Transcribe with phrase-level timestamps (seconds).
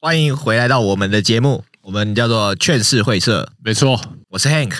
[0.00, 3.50] 欢迎回来到我们的节目，我们叫做劝世会社。
[3.64, 3.98] 没错，
[4.30, 4.74] 我是 Hank，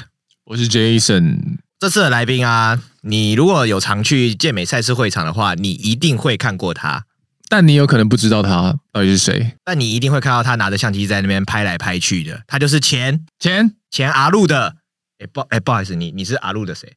[0.45, 1.59] 我是 Jason。
[1.79, 7.07] 这次的来宾啊，你如果有常去健美赛事会场的话，你一定会看过他。
[7.53, 9.59] 但你有可能不知道他到底是谁。
[9.63, 12.43] 但你一定会看到他拿着相机在那边拍来拍去的。
[12.47, 14.77] 他就是前前前阿路的。
[15.19, 16.95] 哎不哎，不好意思，你你是阿路的谁？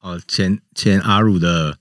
[0.00, 1.78] 哦，前前阿路的。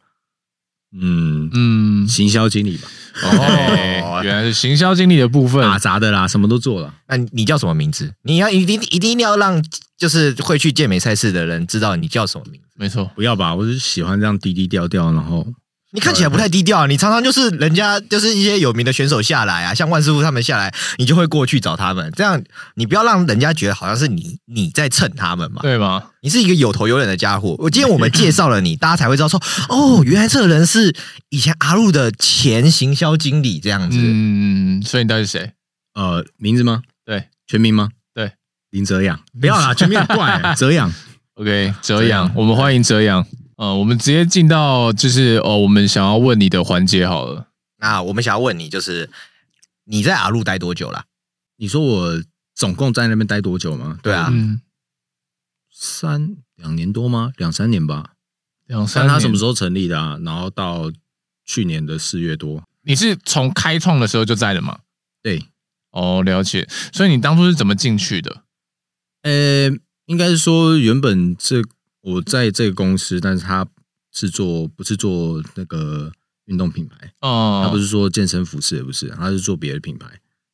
[0.97, 2.87] 嗯嗯，行销经理吧。
[3.21, 6.91] 哦，原来是行销经理的部分，打杂的啦，什么都做了。
[7.07, 8.11] 那你叫什么名字？
[8.23, 9.63] 你要一定一定要让
[9.95, 12.67] 就是会去健美赛事的人知道你叫什么名字。
[12.73, 15.45] 没错，不要吧，我是喜欢这样低低调调，然后。
[15.95, 22.43] 你看起来不太低调啊，你常常就是人家就是一些有名的选手下来啊，像万师傅他们下来，你就会过去找他们，这样
[22.75, 26.03] 你不要让人家觉得好像是你你在蹭他们嘛，对吗？
[26.21, 27.55] 你是一个有头有脸的家伙。
[27.59, 30.93] 我今天我们介绍了你， 大家才会知道说，哦，原来这个人是
[31.29, 33.97] 以前阿路的前行销经理这样子。
[33.99, 35.51] 嗯，所以你到底是谁？
[35.93, 36.81] 呃，名字吗？
[37.05, 37.89] 对，全名吗？
[38.13, 38.31] 对，
[38.71, 39.17] 林哲阳。
[39.39, 40.91] 不要啦，全名很怪， 哲阳。
[41.35, 43.25] OK，哲阳，我们欢迎哲阳。
[43.57, 47.47] 呃，我们直接进到就是哦，我们想要问你的环节好了。
[47.77, 49.09] 那我们想要问你，就是
[49.85, 51.05] 你在阿路待多久了？
[51.55, 53.97] 你说我总共在那边待多久吗？
[54.03, 54.59] 对啊，嗯，
[55.71, 57.31] 三两年多吗？
[57.37, 58.15] 两三年吧。
[58.65, 59.09] 两三年。
[59.09, 60.17] 他什么时候成立的啊？
[60.25, 60.91] 然后到
[61.45, 62.61] 去年的四月多。
[62.81, 64.79] 你是从开创的时候就在的吗？
[65.23, 65.45] 对。
[65.91, 66.67] 哦，了解。
[66.91, 68.43] 所以你当初是怎么进去的？
[69.21, 69.69] 呃，
[70.07, 71.63] 应该是说原本这。
[72.05, 73.67] 我在这个公司，但是他
[74.13, 76.11] 是做不是做那个
[76.45, 80.07] 运动品牌哦，他不是做健身服饰，也不是，他是做别的品牌。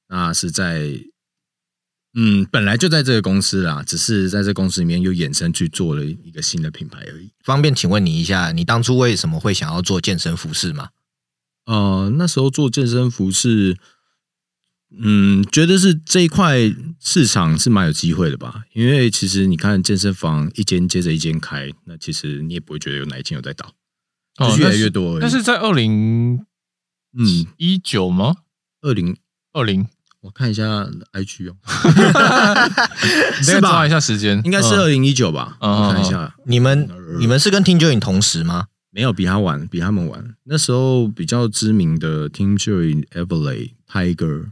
[0.08, 0.98] 那是在
[2.14, 7.30] 嗯，本来就在这个公司啦，只是在这公司里面又衍生去做了一个新的品牌而已。
[7.44, 10.92] 方便请问你一下，你当初为什么会想要做健身服饰吗？
[11.66, 13.78] 呃，那时候做健身服饰。
[15.00, 16.58] 嗯，觉得是这一块
[17.00, 18.64] 市场是蛮有机会的吧？
[18.74, 23.74] 因为其实你看健身房一间接着一间开，那其实你也不会觉得有哪一间有在倒，
[24.38, 25.20] 就是越来越多。
[25.20, 26.36] 但是在二零
[27.18, 28.36] 嗯一九吗？
[28.82, 29.16] 二零
[29.54, 29.88] 二零，
[30.22, 30.64] 我看一下
[31.14, 31.56] IG 哦，
[33.42, 33.70] 是吧？
[33.70, 35.58] 抓一下时间，应该是二零一九吧？
[35.62, 38.68] 我看一下，你们你们是跟 Team Join 同时吗？
[38.92, 40.36] 没有，比他晚，比他们晚。
[40.44, 44.50] 那时候比较知名的 Team Join Everlay Tiger。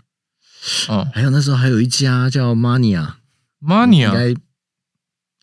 [0.88, 4.34] 哦，还有那时候还有一家叫 Mania，Mania 应该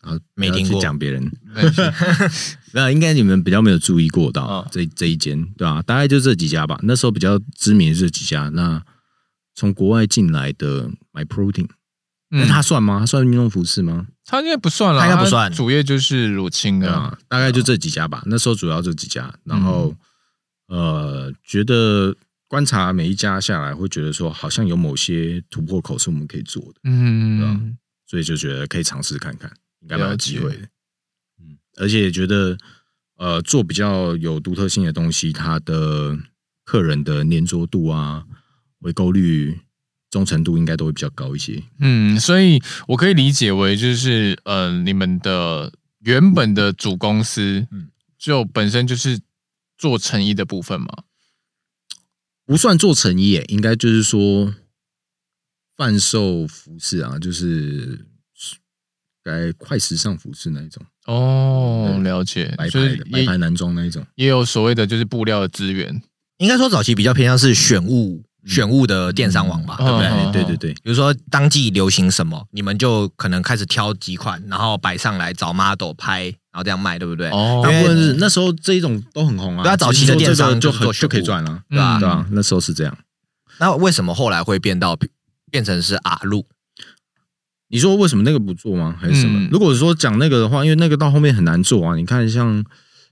[0.09, 1.23] 啊没听过讲别人，
[2.71, 5.81] 没有，应该你们比较没有注意过到这这一间，对吧？
[5.81, 6.79] 大概就这几家吧。
[6.83, 8.49] 那时候比较知名的这几家。
[8.49, 8.81] 那
[9.55, 11.67] 从国外进来的 My Protein，
[12.29, 12.99] 那它算吗？
[12.99, 14.07] 它算运动服饰吗？
[14.23, 17.17] 它应该不算了，它应该不算，主业就是乳清啊。
[17.27, 18.21] 大概就这几家吧。
[18.27, 19.95] 那时候主要这几家，然后
[20.67, 22.15] 呃，觉得。
[22.47, 30.61] 观察每一家下来，会觉得说好像有某些突破口是我们可以做的，嗯，所以就觉得可以尝试看看，应该蛮有机会的，
[31.39, 32.57] 嗯，而且觉得
[33.17, 36.17] 呃做比较有独特性的东西，它的
[36.63, 38.23] 客人的粘着度啊、
[38.79, 39.59] 回购率、
[40.09, 49.19] 忠诚度应该都会比较高一些，嗯，所以我可以理解为就是呃你们的原本的主公司，嗯，就本身就是
[49.77, 51.03] 做成衣的部分嘛。
[52.47, 54.55] 不算做成衣，应该就是说
[55.75, 58.07] 贩售服饰啊，就是
[59.23, 60.83] 该快时尚服饰那一种。
[61.05, 66.01] 哦，了解，白牌的白牌男装那一种，也有所谓的就是布料的资源，
[66.37, 68.23] 应该说早期比较偏向是选物。
[68.45, 70.31] 选物的电商网吧，对不对？
[70.31, 77.29] 对对对，比如说当季流行什么，你们就可能开始挑几款，然后摆上来找 model 拍，然后这样卖，对不对？
[77.29, 81.99] 哦，大部分是那时候这一种都很红啊，对啊，早期的电商就很就可以赚了，对吧？
[81.99, 82.97] 对啊，那时候是这样。
[83.59, 84.97] 那为什么后来会变到
[85.51, 86.47] 变成是阿路？
[87.69, 88.95] 你说为什么那个不做吗？
[88.99, 89.47] 还是什么？
[89.51, 91.95] 如果说讲那个的话，因为那个到后面很难做啊。
[91.95, 92.65] 你看像。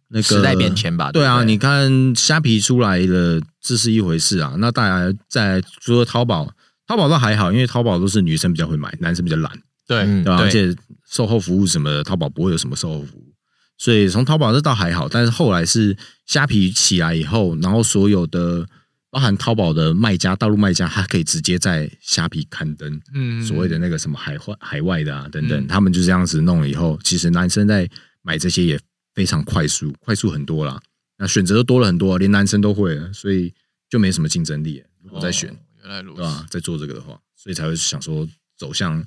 [0.09, 4.53] 那个时代变迁吧，对啊，你看虾皮出来了，这是一回事啊。
[4.59, 6.47] 那大家在除了淘宝，
[6.85, 9.51] 淘宝倒还好，因为淘宝都是女生比较会买，男生比较懒，
[9.87, 10.37] 对，对吧？
[10.37, 10.73] 而且
[11.09, 13.33] 售后服务什么的，淘宝不会有什么售后服务，
[13.77, 15.07] 所以从淘宝这倒还好。
[15.09, 18.67] 但是后来是虾皮起来以后，然后所有的
[19.09, 27.89] 包含淘宝的卖家，大陆卖家，他可以直接在虾皮刊登，嗯，所谓的那个什么海外海外的啊等等，他们就这样子弄了以后，其实男生在
[28.21, 28.79] 买这些也。
[29.15, 30.77] 非常快速，快速很多啦。
[31.17, 33.53] 那选择都多了很多，连男生都会了，所以
[33.89, 34.83] 就没什么竞争力。
[35.01, 36.45] 如果在选，原来如此，对吧？
[36.49, 39.01] 在做这个的话，所以才会想说走向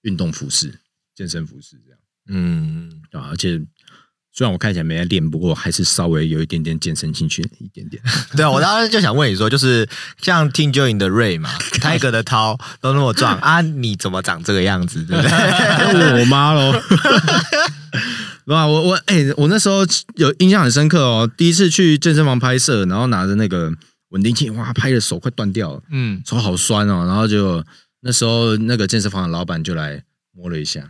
[0.00, 0.74] 运动服饰、
[1.14, 2.00] 健身服饰这样。
[2.26, 3.28] 嗯，对吧？
[3.30, 3.64] 而且
[4.34, 8.02] 虽然我看起来没在练，不过还是稍微有一点点健身兴趣，一点点。
[8.34, 9.86] 对啊，我当时就想问你说，就是
[10.22, 11.50] 像 Team Join 的 Ray 嘛，
[11.80, 15.04] Tiger 的涛都那么壮 啊，你怎么长这个样子？
[15.04, 16.00] 对不对？
[16.00, 16.72] 问我妈喽。
[18.46, 19.86] 哇，我我哎、欸，我那时候
[20.16, 23.70] 有印象很深刻哦，第一次去健身房拍摄，然后拿着那个
[24.08, 27.62] 稳定器，哇，拍的手快断掉了，嗯，手好酸哦，然后就
[28.00, 30.02] 那时候那个健身房的老板就来
[30.34, 30.80] 摸了一下，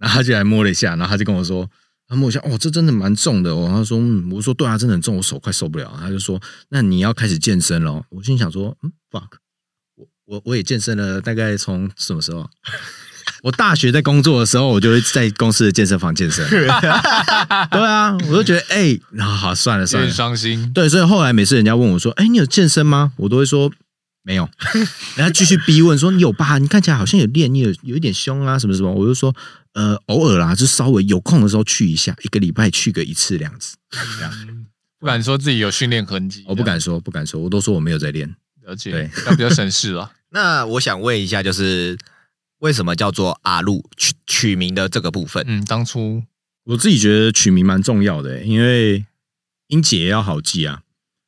[0.00, 1.70] 然后他就来摸了一下，然后他就跟我说。
[2.08, 3.70] 他摸一下，哦，这真的蛮重的哦。
[3.70, 5.92] 他说，嗯，我说对啊，真的很重，我手快受不了。
[6.00, 6.40] 他就说，
[6.70, 8.02] 那你要开始健身了。
[8.08, 9.28] 我心想说，嗯，fuck，
[9.94, 12.48] 我我我也健身了，大概从什么时候？
[13.42, 16.48] 我大学在工作的时候，我就会在公司的健身房健身。
[16.48, 20.72] 对啊，我就觉得，哎、欸，然后好算了算了，伤心。
[20.72, 23.12] 对，所以后来每次人家问我说，哎、欸，你有健身吗？
[23.16, 23.70] 我都会说
[24.22, 24.48] 没有。
[25.14, 26.56] 然后继续逼问说，你有吧？
[26.56, 28.90] 你看起来好像有练，你有有一点胸啊，什么什么？
[28.90, 29.34] 我就说。
[29.78, 34.66] 呃，偶尔啦，就稍微有空的时候去一下，一个礼拜去个一次两次，这样。
[34.98, 38.34] 不敢说自己有训练痕迹，我不敢说，不敢说，我都说我没有在练。
[38.62, 40.10] 了解，对，那比较省事了。
[40.34, 41.96] 那我想问一下，就是
[42.58, 45.44] 为什么叫做阿路取取名的这个部分？
[45.46, 46.24] 嗯，当初
[46.64, 49.06] 我自己觉得取名蛮重要的，因为
[49.68, 50.82] 音节也要好记啊。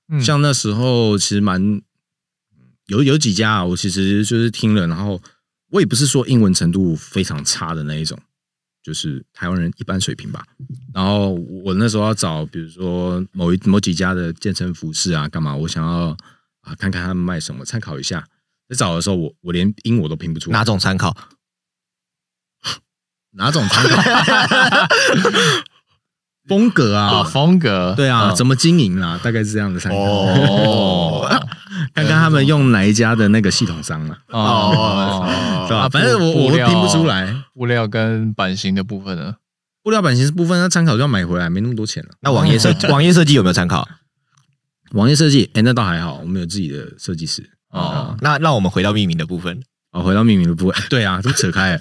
[0.09, 1.81] 嗯，像那时候其实蛮
[2.87, 5.23] 有有几家啊，我其实就是听了，然后
[5.71, 8.19] 我也不是说英文程度非常差的那一种。
[8.83, 10.45] 就是台湾人一般水平吧，
[10.95, 15.55] 然后我那时候要找，比如说某一某几家的健身服饰啊，干嘛？
[15.55, 16.17] 我想要
[16.63, 18.27] 啊，看看他们卖什么，参考一下。
[18.69, 20.59] 在找的时候，我我连英我都拼不出来。
[20.59, 21.17] 哪种参考？
[23.33, 24.03] 哪种参考？
[26.51, 29.21] 风格啊，风格，对啊，怎么经营啦？
[29.23, 29.97] 大概是这样的参考。
[29.97, 31.25] 哦，
[31.95, 34.19] 看看他们用哪一家的那个系统商了。
[34.31, 35.25] 哦，
[35.69, 35.89] 对吧？
[35.89, 37.33] 反正我我拼不出来。
[37.55, 39.37] 布料跟版型的部分呢？
[39.85, 42.09] 布料版型是部分，那参考就要买回来，没那么多钱了。
[42.21, 43.87] 那网页设 网页设计有没有参考？
[44.95, 47.49] 网页设计，哎，那倒还好，我们有自己的设计师。
[47.71, 49.63] 哦，那让我们回到命名的部分。
[49.93, 50.83] 哦，回到命名的部分。
[50.91, 51.79] 对啊，都扯开了。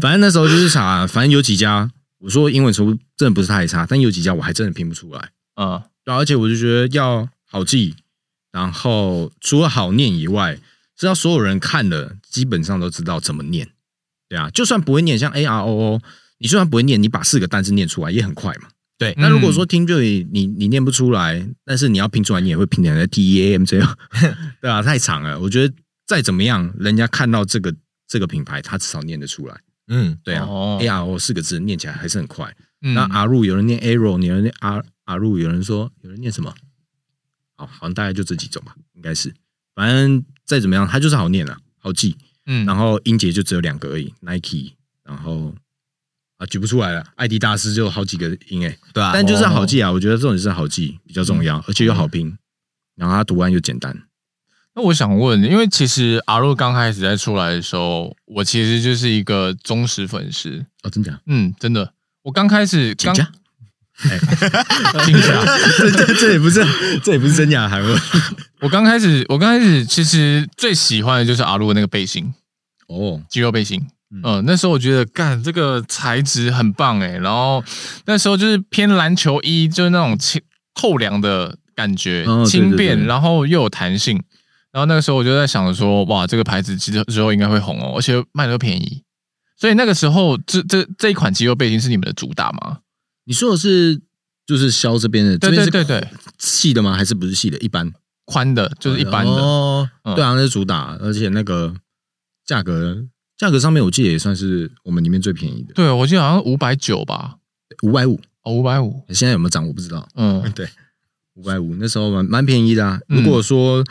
[0.00, 1.88] 反正那时候就是啥，反正有几家。
[2.20, 5.30] 我说英文程度真的不是太差，但有几家我还真的拼不出来。
[5.56, 7.94] 嗯，对，而且我就觉得要好记，
[8.52, 10.58] 然后除了好念以外，
[10.98, 13.68] 是要所有人看了基本上都知道怎么念。
[14.28, 16.02] 对啊，就算不会念，像 A R O O，
[16.38, 18.68] 你就算不会念，你把四个单字念出来也很快嘛。
[18.98, 23.98] 对，那如果说听就你你念不出来，但是你要拼出来，你也会拼成 T E A M 这样，
[24.60, 25.40] 对啊，太长了。
[25.40, 25.74] 我觉得
[26.06, 27.74] 再怎么样，人家看到这个
[28.06, 29.58] 这个品牌，他至少念得出来。
[29.92, 30.46] 嗯，对啊
[30.80, 32.56] ，A R O 四个字念起来还是很快。
[32.80, 36.54] 嗯、那 Aru 有人念 Arrow，有人念 R Aru，有人说有人念什么？
[37.56, 39.34] 好，好像大概就这几种吧，应该是。
[39.74, 42.16] 反正再怎么样，它就是好念了，好记。
[42.46, 44.72] 嗯，然后音节就只有两个而已，Nike，
[45.04, 45.54] 然后
[46.38, 52.38] 啊举不出来了，艾迪大师就好几个音诶，对啊，但就是好记啊，我觉得这种是好记比较重要，而且又好拼，
[52.94, 54.04] 然后它读案又简单。
[54.80, 61.20] 那我想问，因为其实阿露刚开始在出来的时候，我其实就是一个忠实粉丝哦，真假？
[61.26, 61.92] 嗯，真的。
[62.22, 63.30] 我刚开始，真假？
[64.08, 64.18] 哎，
[65.04, 65.44] 真假？
[65.76, 66.64] 这这这也不是，
[67.04, 68.00] 这也不是真假的韩文。
[68.60, 72.32] 我刚开始，我刚开始其实最喜欢的就是阿露的那个背心
[72.88, 73.86] 哦，肌肉背心。
[74.24, 77.62] 嗯，那时候我觉得干这个材质很棒哎，然后
[78.06, 80.40] 那时候就是偏篮球衣，就是那种轻
[80.74, 84.22] 透凉的感觉，轻便，然后又有弹性。
[84.72, 89.02] 然后那个时候我就在想说，哇，这个牌子其实之后应该会红哦，而且卖的又便宜。
[89.56, 92.78] 所以那个时候，这这这一款肌肉背心是你们的主打吗？
[93.24, 94.00] 你说的是
[94.46, 96.08] 就是削这边的，对对对对，
[96.38, 96.94] 细的吗？
[96.96, 97.58] 还是不是细的？
[97.58, 97.92] 一般
[98.24, 99.32] 宽的，就是一般的。
[99.32, 101.74] 哦，对啊，那是主打，而且那个
[102.46, 103.04] 价格
[103.36, 105.74] 价格上面，我记得也算是我们里面最便宜的。
[105.74, 107.36] 对，我记得好像五百九吧，
[107.82, 109.04] 五百五哦，五百五。
[109.08, 109.66] 现在有没有涨？
[109.66, 110.08] 我不知道。
[110.14, 110.66] 嗯， 对，
[111.34, 112.98] 五百五，那时候蛮蛮便宜的啊。
[113.08, 113.84] 如果说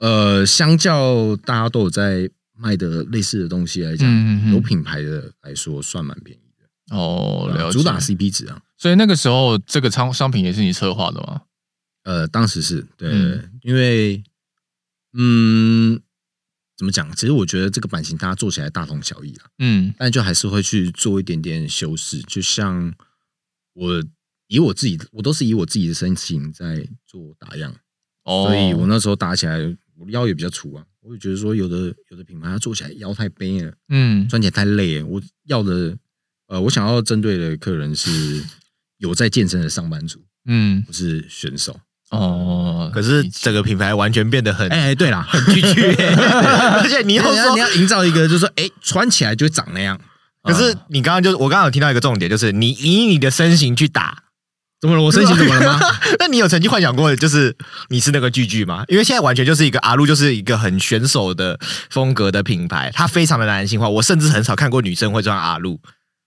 [0.00, 7.50] 呃，相较大家都有在卖的类似的东西来讲，嗯嗯有品牌的来说算蛮便宜的哦。
[7.54, 11.42] 了解，主打 CP 值啊，所以那个时候这个商商品也是你策划的吗？
[12.04, 14.22] 呃，当时是对，嗯因为
[15.12, 16.00] 嗯，
[16.78, 17.14] 怎么讲？
[17.14, 22.22] 其实我觉得这个版型大家做起来大同小异啊，嗯，但就还是会去做一点点修饰。
[22.22, 22.94] 就像
[23.74, 24.02] 我
[24.48, 27.74] 以我自己，我都是以我自己的身形在做打样，
[28.24, 29.76] 哦，所以我那时候打起来。
[30.00, 35.06] 我腰也比较粗啊，我就觉得说有的有的品牌它做起来腰太背了，嗯，穿起来太累了。
[35.06, 35.94] 我要的，
[36.48, 38.42] 呃，我想要针对的客人是
[38.96, 41.78] 有在健身的上班族，嗯，不是选手，
[42.10, 45.94] 哦，可是整个品牌完全变得很哎，对啦，很拒绝，
[46.80, 50.00] 而且你要说你要营造一个，就是说，哎，穿起来就会长那样。
[50.42, 54.24] 可是你刚刚就我刚刚有听到一个重点，就是你以你的身形去打，
[54.80, 55.02] 怎么了？
[55.02, 55.80] 我身形怎么了吗？
[56.18, 57.54] 那你有曾经幻想过，就是
[57.88, 58.84] 你是那个巨巨吗？
[58.88, 61.58] 因为现在完全就是一个阿路，就是一个很选手的
[61.90, 63.88] 风格的品牌，它非常的男性化。
[63.88, 65.78] 我甚至很少看过女生会穿阿路。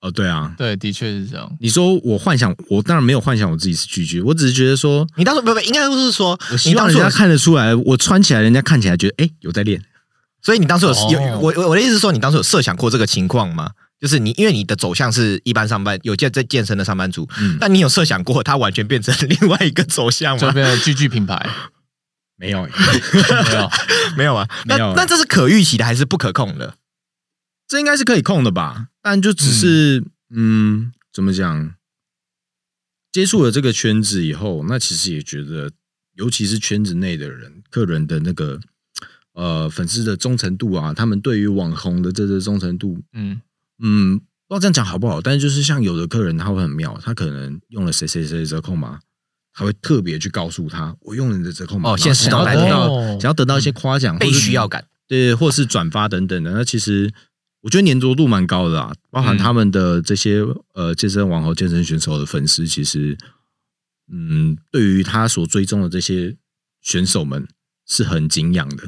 [0.01, 1.49] 哦，对啊，对，的确是这样。
[1.61, 9.81] 你说我幻想，我当然没有幻想我自己是巨巨，我只是觉得说，你当时不不，应该就是说，我希望人家看得出来，我穿起来，人家看起来觉得，哎，有在练。
[10.41, 13.71] 所以你当时有有我我我的意思是说，你当时有设想过这个情况吗？
[14.03, 20.41] 就是你因为你的走向是一般上班有健在健身的上班族，嗯，但你有设想过它完全变成 另外一个走向吗？
[20.41, 21.49] 就变成巨巨品牌？
[22.35, 23.69] 没有，没有，
[24.17, 24.45] 没有啊。
[24.65, 26.75] 那那这是可预期的还是不可控的？
[27.65, 28.89] 这应该是可以控的吧？
[29.01, 29.99] 但就只是。
[29.99, 30.05] 嗯
[30.35, 31.75] 嗯，怎么讲？
[33.13, 35.71] 接触了这个圈子以后，那其实也觉得，
[36.15, 38.59] 尤其是圈子内的人、客人的那个
[39.33, 43.39] 呃粉丝的忠诚度啊，他们对于网红的这个忠诚度，嗯
[43.81, 45.21] 嗯，不知道这样讲好不好？
[45.21, 48.99] 但是就是像有的客人他会很妙，他可能用了谁谁谁的折扣码，
[49.53, 56.51] 他会特别去告诉他，我用了你的折扣码，哦，现实得到想要得到一些夸奖、被需要感，对，或是转发等等的。
[56.51, 57.13] 那其实。
[57.63, 63.17] 我觉得粘着度蛮高的啊，包含他们的这些呃健身网红、健身选手的粉丝，其实
[64.11, 66.35] 嗯，对于他所追踪的这些
[66.81, 67.47] 选手们
[67.87, 68.87] 是很敬仰的。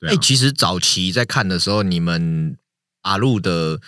[0.00, 2.56] 哎、啊欸，其实早期在看的时候，你们
[3.02, 3.78] 阿路的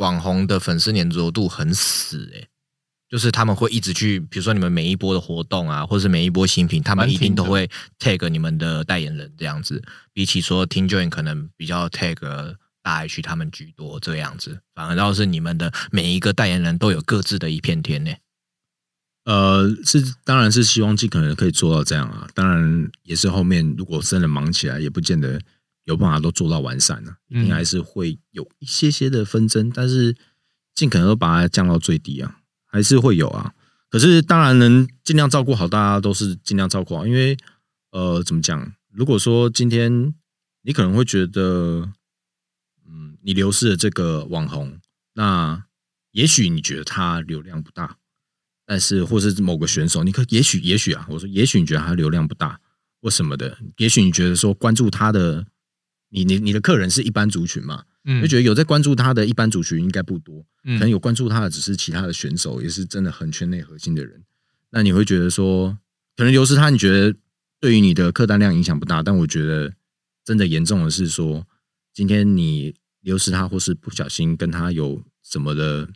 [0.00, 2.48] 网红的粉丝粘着度很死哎、欸，
[3.08, 9.82] 就是他们会一直去，比如说你们每一波的活动啊，或者是每一波新品，他们一定都会 tag 你们的代言人这样子。
[10.12, 12.56] 比起说 Team Join 可能比较 tag。
[12.82, 18.10] 大 H 他们居多这样子，反而倒是你们的每一个代言人都有各自的一片天呢。
[19.26, 22.26] 呃，是当然是希望尽可能可以做到这样啊。
[22.34, 25.38] 当然也是后面如果真的忙起来，也不见得
[25.90, 27.16] 有办法都做到完善呢、啊。
[27.28, 30.16] 一定还是会有一些些的纷争，但是
[30.74, 33.52] 尽可能都把它降到最低啊，还是会有啊。
[33.88, 37.06] 可是当然能尽量照顾好大家，都是尽量照顾好。
[37.06, 37.36] 因为
[37.90, 38.72] 呃，怎么讲？
[38.90, 40.14] 如果说今天
[40.62, 41.92] 你可能会觉得。
[42.92, 44.80] 嗯你流失了这个网红，
[45.12, 45.64] 那
[46.10, 47.98] 也许你觉得他流量不大，
[48.66, 52.58] 但是或是某个选手，你可也许也许啊，我说也许你觉得他流量不大
[53.00, 55.46] 或什么的，也许你觉得说关注他的，
[56.10, 64.22] 你你你的客人是一般族群嘛，嗯，就觉得有在关注他的一般族群应该不多，可能有关注他的只是其他的选手，也是真的很圈内核心的人，
[64.70, 65.78] 那你会觉得说
[66.16, 67.16] 可能流失他，你觉得
[67.58, 69.72] 对于你的客单量影响不大，但我觉得
[70.24, 71.46] 真的严重的是说
[71.94, 72.74] 今天你。
[73.02, 75.88] 流失他，或是不小心跟他有什么的，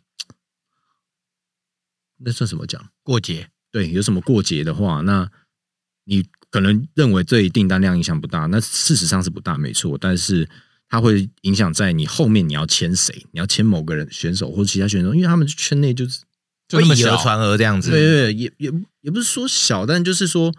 [2.17, 2.89] 那算什么讲？
[3.03, 3.51] 过节？
[3.69, 5.29] 对，有什么过节的话，那
[6.05, 9.97] 你可能认为对订单量影响不大，那事实上是不大，没错。
[9.99, 10.47] 但是
[10.87, 16.21] 它会影响在你后面你要签谁，你要签某个人选手或者其他选手，因为他们圈内就是
[16.69, 17.91] 就以讹传讹这样子。
[17.91, 18.71] 对对对，也也
[19.01, 20.53] 也不是说小，但就是说。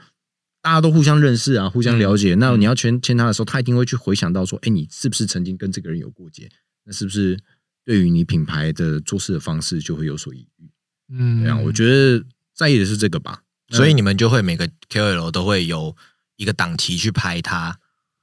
[0.63, 2.35] 大家都互相认识啊，互相了解。
[2.35, 6.51] 嗯、那你要签签他的时候，他一定会去回想到说，哎，你是不是曾经跟这个人有过节？
[6.85, 7.39] 那是不是
[7.85, 10.69] 对于你品牌的做事的方式就会有所疑虑？
[11.13, 13.43] 嗯，这样我觉得在意的是这个吧。
[13.69, 15.97] 所以你们就会每个 KOL 都会有
[16.37, 17.79] 一个档期去拍他，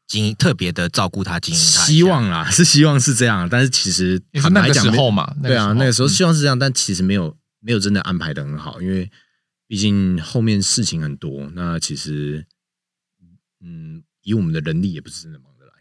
[0.08, 1.86] 经特别的照顾他，经营他。
[1.86, 9.12] 希望啦，是希望是这样，但是其实坦白讲，那个时候嘛，对啊，那个时候希望是这样，但其实没有没有真的安排的很好，因为。
[9.66, 12.46] 毕竟后面事情很多，那其实，
[13.60, 15.72] 嗯，以我们的人力也不是真的忙得来。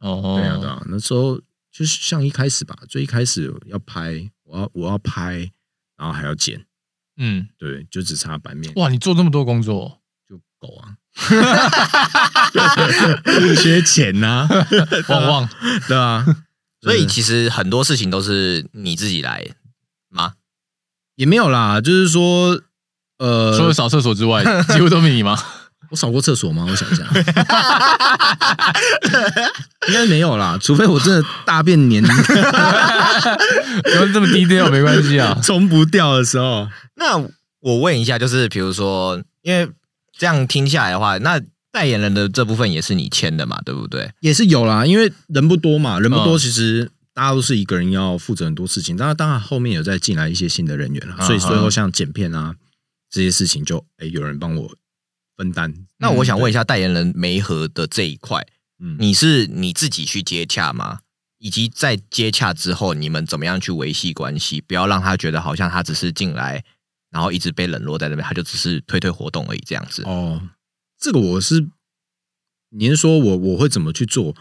[0.00, 1.40] 哦，对啊，对啊，那时候
[1.72, 5.50] 就是像一开始吧，最一开始要拍，我要我要拍，
[5.96, 6.62] 然后还要剪，
[7.18, 8.72] 嗯，对，就只差版面。
[8.76, 10.96] 哇，你做那么多工作，就狗啊，
[13.60, 14.66] 缺钱呐、啊
[15.08, 15.48] 旺旺，
[15.88, 16.24] 对啊，
[16.80, 19.44] 所以其实很多事情都是你自己来
[20.10, 20.34] 吗？
[21.16, 22.60] 也没有啦，就是说。
[23.18, 25.36] 呃，除了扫厕所之外，几乎都是你吗？
[25.90, 26.66] 我扫过厕所吗？
[26.68, 27.04] 我想一下，
[29.88, 32.02] 应该没有啦，除非我真的大便黏，
[33.82, 36.68] 不用这么低调，没关系啊， 冲不掉的时候。
[36.96, 37.16] 那
[37.60, 39.68] 我问一下，就是比如说，因为
[40.16, 41.40] 这样听下来的话，那
[41.72, 44.10] 代言人的这部分也是你签的嘛，对不对？
[44.20, 48.96] 也是有啦，因为人不多嘛，人不多，其实大家都是一个人要负责很多事情。
[48.96, 52.54] 当然，当然后面有再进来一些新的人员了，所以最后像剪片啊。
[53.10, 54.70] 这些事情就哎，有人帮我
[55.38, 55.72] 分担。
[55.96, 58.46] 那我想问一下，代言人媒合的这一块，
[58.78, 60.98] 嗯，你是你自己去接洽吗？
[61.38, 64.60] 以及在接洽之后，你们怎么样去维系关系？
[64.60, 66.64] 不要让他觉得好像他只是进来
[67.10, 70.02] 然后一直被冷落在那边，他就只是推推活动而已，这样子。
[70.02, 70.42] 哦，
[71.00, 71.68] 这个我是，
[72.70, 74.34] 您说我我会怎么去做？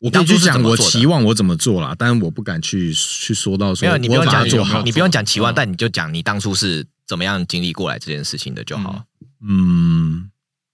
[0.00, 9.04] 我可以去讲我期望我怎么做啦，但是我不敢去去说到说，没有，你不用讲做好，你不用讲期望，但你就讲你当初是怎么样经历过来这件事情的就好。
[9.48, 10.28] 嗯，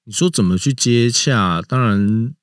[0.08, 1.60] 你说怎么去接洽？
[1.60, 2.34] 当然。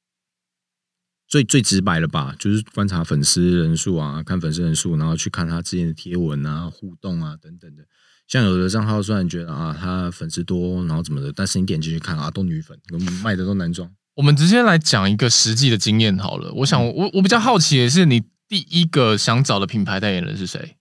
[1.27, 7.83] 最最直白的吧，就是观察粉丝人数啊，看粉丝人数，然后去看他之前的贴文啊、互动啊等等的。
[8.27, 12.79] 像有的账号虽然觉得啊，他粉丝多，然后怎么的，但是你点进去看啊，都女粉，
[13.23, 13.91] 卖的都男装。
[14.13, 16.53] 我们直接来讲一个实际的经验好了。
[16.53, 20.77] 我想，我我比较好奇的是，你第一个想找的品牌代言人是谁？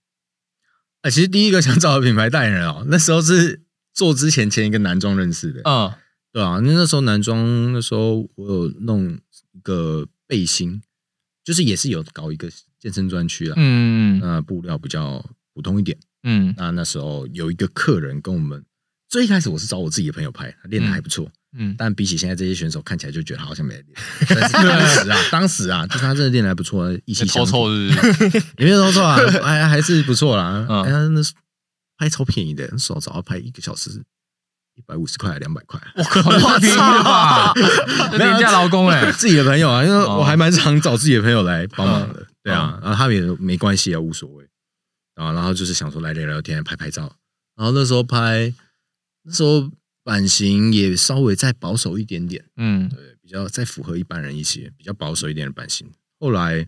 [1.01, 3.63] 哎，其实第一个想找的品牌代言人哦，那时候是
[3.95, 5.61] 做之前前一个男装认识的。
[5.65, 5.91] 嗯，
[6.35, 9.17] 对啊，那那时候男装那时候我有弄
[9.53, 10.05] 一个。
[10.27, 10.81] 背心
[11.43, 12.49] 就是也是有搞一个
[12.79, 15.23] 健身专区啊，嗯，那布料比较
[15.53, 18.65] 普通一点，嗯，那那时候有一个客人跟我们，
[19.07, 23.85] 最一开始我是找我自己的朋友拍，他练的还不错，嗯，但比起现在这些选手看起来就觉得他好像没练，
[24.27, 27.89] 但是当时啊，当时啊，就是他真的练的还不错，一起抽抽是，
[28.57, 31.33] 也没有抽抽啊，还 还是不错啦，哎呀，那是
[31.99, 34.03] 拍超便宜的，那时候找他拍一个小时。
[34.75, 37.53] 一百五十块，两百块，我靠，太便宜了吧？
[38.17, 44.45] 廉价劳工哎， 自己的朋友啊，因为我还蛮常找自己的朋友来帮忙的，对啊，然后他们也没关系啊，无所谓。
[45.15, 47.15] 啊，然后就是想说来聊聊天，拍拍照，
[47.55, 48.53] 然后那时候拍，
[49.23, 49.71] 那时候
[50.03, 55.89] 版型也稍微再保守一点点，嗯，对，比较再符合一般人一些，比较保守一点的版型。
[56.19, 56.67] 后来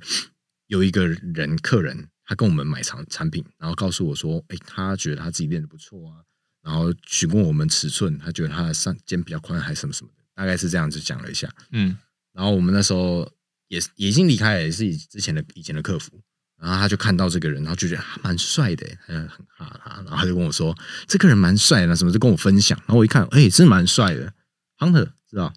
[0.67, 6.23] 有一个人客人，他跟我们买产产品，然后告诉我说，哎，他觉得他自己练的不错啊。
[6.63, 11.49] 然后询问我们尺寸，他觉得他的上肩比较宽，还是什么什么的，大概是这样子讲了一下。
[11.71, 11.97] 嗯，
[12.33, 13.31] 然后我们那时候
[13.67, 16.21] 也也已经离开了，也是以之前的以前的客服。
[16.59, 20.75] 然后他就看到这个人，然后就觉得他蛮帅的，他就很哈他，然后他就跟我说
[21.07, 24.33] ：“这个人蛮帅的，什么就跟我分享。”然后我一看，哎，真蛮帅的
[24.79, 25.53] ，Hunter 知道？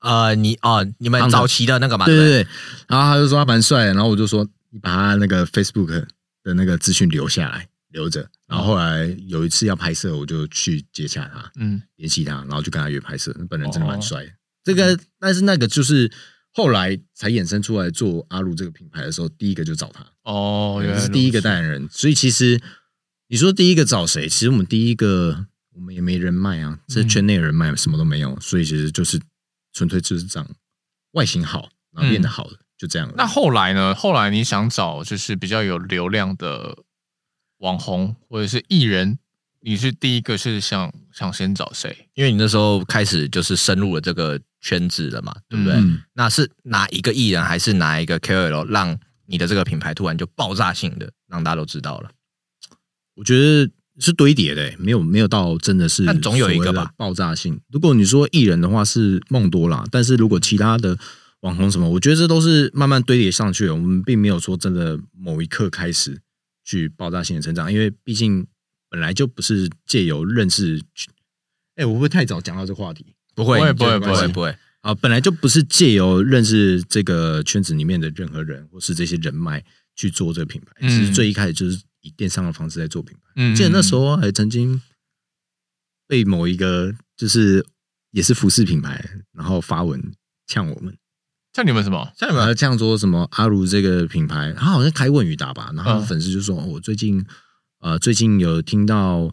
[0.00, 2.46] 呃，你哦，你们早期的那个嘛，对对对。
[2.88, 6.06] 然后他就说他蛮帅的，然后我就说你把他那个 Facebook
[6.42, 7.68] 的那个资讯留下来。
[7.92, 13.32] 留着，然后后来有一次要拍摄，我就去接洽他，嗯，联系他，然后就跟他约拍摄。
[13.48, 14.32] 本人真的蛮帅的，哦、
[14.64, 16.10] 这个，但是那个就是
[16.52, 21.86] 后来才衍生出来做阿鲁这个品牌的时候，第一个就找他哦，原来是第一个代言人。
[21.90, 22.60] 所以其实
[23.28, 24.28] 你说第一个找谁？
[24.28, 29.20] 其实我们第一个我们也没人脉啊，这圈内人脉什么都没有，所以其实就是
[29.72, 30.48] 纯粹就是长
[31.12, 33.12] 外形好，然后变得好了，嗯、就这样。
[33.16, 33.94] 那后来呢？
[33.94, 36.78] 后来你想找就是比较有流量的。
[37.62, 39.18] 网红或者是艺人，
[39.60, 42.08] 你是第一个是想想先找谁？
[42.14, 45.74] 因为你那时候开始就是深入了这个圈子了嘛，对不对？
[45.76, 52.10] 嗯、那是哪一个艺人，还是哪一个 KOL 让你的这个品牌突然就爆炸性的让大家都知道了？
[53.14, 53.70] 我觉得
[54.00, 57.60] 是堆叠的，没有没有到真的是，但总有一个吧爆炸性。
[57.70, 60.98] 如果你说艺人的话是梦多啦，但是如果其他的
[61.42, 63.74] 网红什么，我觉得这都是慢慢堆叠上去的。
[63.74, 66.20] 我们并没有说真的某一刻开始。
[66.64, 68.46] 去爆炸性的成长，因为毕竟
[68.88, 70.78] 本来就不是借由认识，
[71.74, 73.14] 哎、欸，我会不会太早讲到这个话题？
[73.34, 74.94] 不会，不会，不会，不会啊！
[74.94, 79.64] 本来就不是借由认识这个圈子里面的任何人，或是这些人脉
[79.96, 80.88] 去做这个品牌。
[80.88, 83.32] 其实最一开始就是以电商的方式在做品牌。
[83.36, 84.80] 嗯，记得那时候还曾经
[86.06, 87.64] 被某一个就是
[88.10, 90.12] 也是服饰品牌，然后发文
[90.46, 90.94] 呛我们。
[91.52, 92.10] 像你们什么？
[92.16, 93.28] 像你们这样说什么？
[93.32, 95.70] 阿如这个品牌，他好像开问与答吧。
[95.74, 97.24] 然后粉丝就说：“我最近
[97.80, 99.30] 呃，最近有听到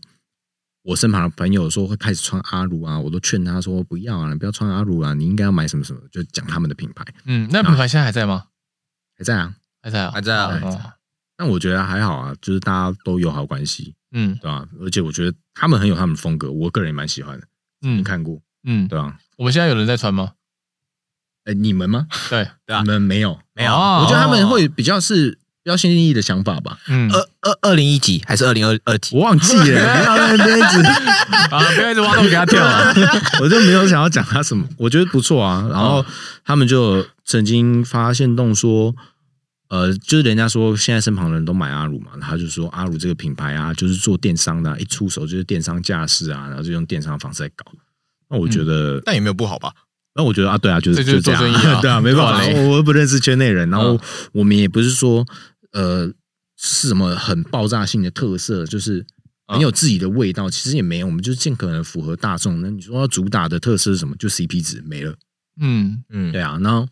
[0.84, 7.06] 我身旁的朋友说会开始穿阿如啊，我都劝他说不要啊，你不要穿阿如啊，你应该要买什么什么，就讲他们的品牌。
[7.26, 8.46] 嗯，那品牌现在还在吗？
[9.18, 10.96] 还在啊，还在啊，还在啊。
[11.38, 14.68] 但我觉得还好啊，就是大家都友好关系，嗯，对吧？
[14.82, 17.48] 而且我觉得他们很有他们的风格，我个人也蛮喜欢的。
[17.82, 19.18] 嗯，你看过，嗯，对吧？
[19.38, 20.34] 我们现在有人在穿吗？
[21.50, 22.06] 哎，你们吗？
[22.30, 22.48] 对，
[22.82, 23.74] 你们没有，没有。
[23.74, 26.78] 我觉得他们会比较是标新立异的想法吧。
[26.88, 29.16] 嗯，二二二零一几还是二零二二几？
[29.16, 30.82] 我忘记了， 不要那边一直
[31.50, 32.94] 啊，不要一直挖洞给他跳啊！
[33.42, 35.68] 我就没有想要讲他什么，我觉得不错啊。
[35.72, 36.06] 然后
[36.46, 38.96] 他们就曾经发现动说，
[39.70, 47.66] 呃，就是人家说现在身旁的人都买阿鲁嘛，他就说阿鲁这个品牌啊，就是做电商的，一出手就是电商架势啊，然后就用电商的方式来搞。
[48.30, 49.74] 那我觉得，但也没有不好吧？
[50.16, 51.42] 那我觉得啊，对啊，就是就这样，
[51.82, 54.00] 对啊，没办法，我又不认识圈内人，然后
[54.34, 55.26] 我们也不是说
[55.72, 56.12] 呃
[56.58, 59.06] 是什么很爆炸性的特色，就是
[59.48, 62.62] 很有自己的味道，其实也没有，我们就是尽可能符合大众。
[62.62, 64.16] 那你说要主打的特色是什么？
[64.18, 65.16] 就 CP 值没了，
[65.62, 66.04] 嗯。
[66.10, 66.60] 嗯，对啊。
[66.62, 66.88] 然后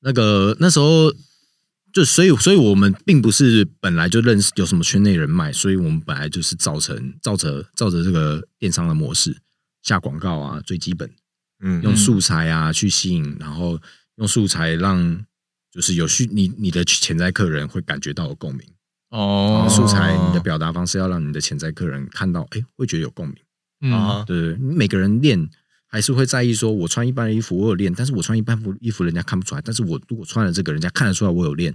[0.00, 1.12] 那个那时候
[1.92, 9.36] 就所以，所以我们并不是本来就认识有什么圈内人脉，所以我们本来就是造成照着照着这个电商的模式
[9.82, 11.10] 下广告啊，最基本，
[11.60, 13.80] 嗯，用素材啊去吸引，然后
[14.16, 15.24] 用素材让
[15.70, 18.66] 就是有需你你的潜在客人会感觉到有共鸣
[19.10, 25.48] 哦，素材你的表达方式要让你的潜在客人看到，哎，会觉得有共鸣啊，对对，你每个人练。
[25.92, 29.60] 还是会在意说，我穿一般的衣服，我有练，但是我穿一般服衣服，人家看不出来。
[29.60, 31.74] 但是我如果穿了这个，人家看得出来我有练，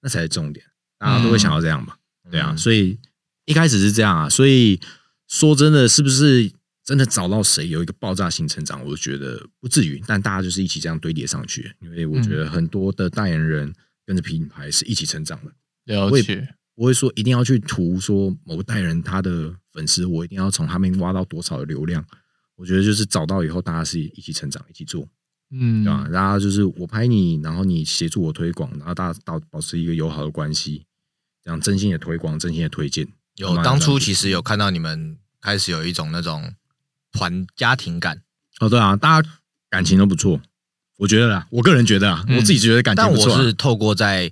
[0.00, 0.64] 那才是重点。
[1.00, 1.94] 大家都会想要这样嘛？
[2.26, 2.96] 嗯、对啊，所以
[3.44, 4.28] 一开始是这样啊。
[4.28, 4.80] 所以
[5.26, 6.48] 说真的，是不是
[6.86, 8.82] 真的找到谁有一个爆炸性成长？
[8.84, 11.74] 我就觉得不至于，但大家就是一起这样堆叠上去。
[11.80, 13.74] 因为我觉得很多的代言人
[14.06, 15.52] 跟着品牌是一起成长的。
[15.86, 22.06] 了解，不会说一定要去图说某个代言人他的粉丝，我一定要从他们挖到多少的流量。
[22.54, 25.08] 我觉得就是找到以后，大家是一起成长，一起做，
[25.50, 26.06] 嗯，对吧？
[26.08, 30.86] 然后就是我拍你，然后你协助我推广，然后大家保保持一个友好的关系，
[31.42, 33.08] 这样真心的推广，真心的推荐。
[33.34, 36.54] 有当初其实有看到你们开始有一种那种
[37.16, 38.20] 团家庭感
[38.60, 39.28] 哦，对啊，大家
[39.70, 40.40] 感情都不错，
[40.98, 43.30] 我觉得啦，我个人觉得啊，我自己觉得感情不错。
[43.30, 44.30] 但我是透过在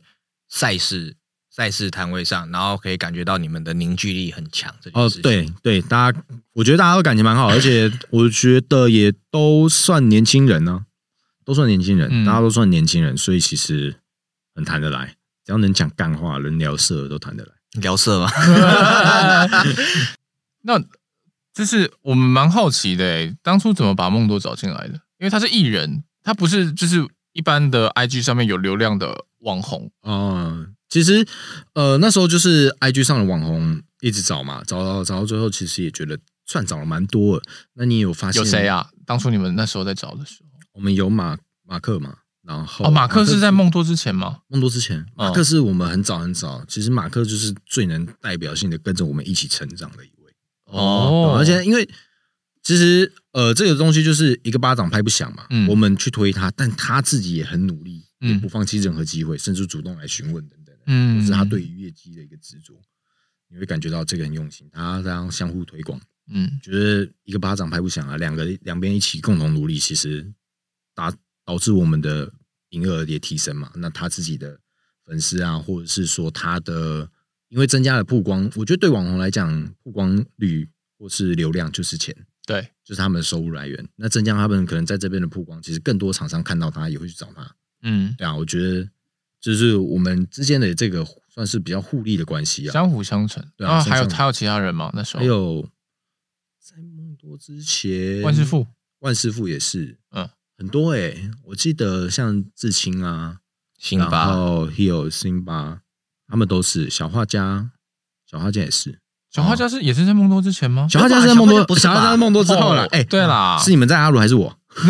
[0.49, 1.17] 赛事。
[1.57, 4.75] 赛事摊位上，然后可以感觉到你们的凝聚力很强。
[4.93, 6.21] 哦，对对，大家，
[6.53, 10.83] 我觉得大家都感情蛮好，而且我觉得也都算年轻人呢、啊，
[11.45, 13.95] 都算年轻人，大家都算年轻人，所以其实
[14.53, 15.15] 很谈得来，
[15.47, 17.53] 只要能讲干话，能聊色都谈得来。
[17.81, 18.29] 聊色吗？
[20.63, 20.83] 那
[21.55, 24.95] 这是我们蛮好奇的诶，当初怎么把梦多找进来的？
[25.19, 30.11] 因为他是艺人，他不是就是一般的 IG 上面有流量的网红啊。
[30.51, 31.27] 嗯其实，
[31.73, 37.43] 呃，那时候就是 IG 上的网红一直找嘛，找到找到最后，其实也觉得算找了蛮多了。
[37.73, 38.89] 那你有发现有谁啊？
[39.05, 41.37] 当初你们那时候在找的时候，我们有马
[41.67, 44.39] 马克嘛，然后哦，马克是在梦多之前吗？
[44.47, 46.65] 梦多之前，马克是我们很早很早。
[46.69, 50.05] 其实马克就是最能代表性的跟着我们一起成长的
[50.67, 51.37] 哦。
[51.39, 51.89] 而且因为
[52.63, 60.57] 其实呃，这个东西就是一个巴掌拍不响嘛，嗯，我们去推他，但他自己也很努力，也不放弃任何机会，甚至主动来询问的。
[60.87, 62.75] 嗯，是他对于业绩的一个执着，
[63.49, 65.99] 你会感觉到这个很用心，他这样相互推广，
[66.31, 70.31] 嗯，觉得一个巴掌拍不响啊，两个两边一起共同努力，其实
[70.95, 71.11] 导
[71.43, 72.31] 导致我们的
[72.69, 73.73] 营业额也提升嘛。
[73.77, 74.61] 那他自己的
[75.07, 77.09] 粉丝啊，或者是说他的，
[77.55, 82.15] 因为增加了曝光，我觉得对网红来讲，曝光率或是流量就是钱，
[82.45, 83.89] 对，就是他们的收入来源。
[83.97, 88.91] 那增加他们可能在这边的曝光，其实更多厂商看到他也会去找他，嗯，对啊，我觉得。
[89.41, 93.47] 就是我们之间的这个算是比较互利的关系啊，相辅相成。
[93.59, 94.91] 对啊，还有还有其他人吗？
[94.95, 95.69] 那时候还有
[96.59, 98.67] 在梦多之前，万师傅，
[99.01, 101.31] 万师傅也是，嗯，很多哎、欸。
[101.43, 103.41] 我记得像志清啊，
[103.77, 105.83] 辛巴，然后 Hill 辛巴，
[106.29, 107.71] 他们都是小画家，
[108.31, 108.99] 小画家也是，
[109.31, 110.87] 小画家是也是在梦多之前吗？
[110.91, 112.87] 小画家是在梦多，不是小画家在梦多之后了。
[112.87, 114.59] 哎、哦，对啦，是你们在阿鲁还是我？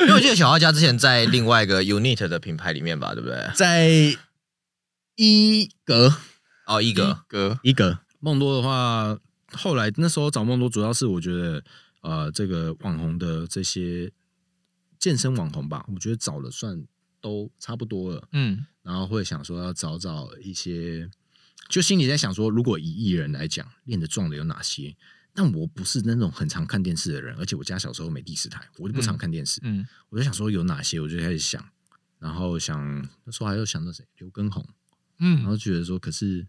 [0.00, 3.36] 因为我记得小画家之前在另外一个 Unit 的品牌里面吧，对不对？
[3.54, 4.16] 在
[5.16, 6.14] 一格
[6.66, 7.98] 哦，一格格一格。
[8.20, 9.18] 梦多的话，
[9.52, 11.62] 后来那时候找梦多，主要是我觉得
[12.00, 14.10] 呃，这个网红的这些
[14.98, 16.82] 健身网红吧，我觉得找了算
[17.20, 18.26] 都差不多了。
[18.32, 21.10] 嗯，然后会想说要找找一些，
[21.68, 24.94] 就心里在想说，如果以艺人来讲，练得壮的有哪些？
[25.36, 29.58] 但我不是那种很常看电视的人，而且我家小时候没第四台，我就不常看电视。
[29.64, 31.66] 嗯，嗯我就想说有哪些，我就开始想，
[32.20, 34.64] 然后想那时候还有想到谁，刘畊宏，
[35.18, 36.46] 嗯，然后觉得说，可是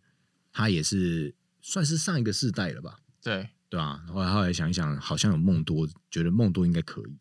[0.51, 2.99] 他也是算是上一个世代了吧？
[3.23, 7.17] 对对啊，然后后来想一想，好像有梦多，觉得梦多应该可以。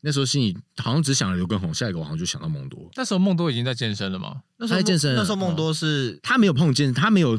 [0.00, 2.90] 那时候心里好像只想了刘畊宏，下一个我好像就想到梦多。
[2.96, 4.42] 那时候梦多已经在健身了吗？
[4.56, 7.38] 那时候在健身，那时候梦多是、哦、他没有碰健身，他没有。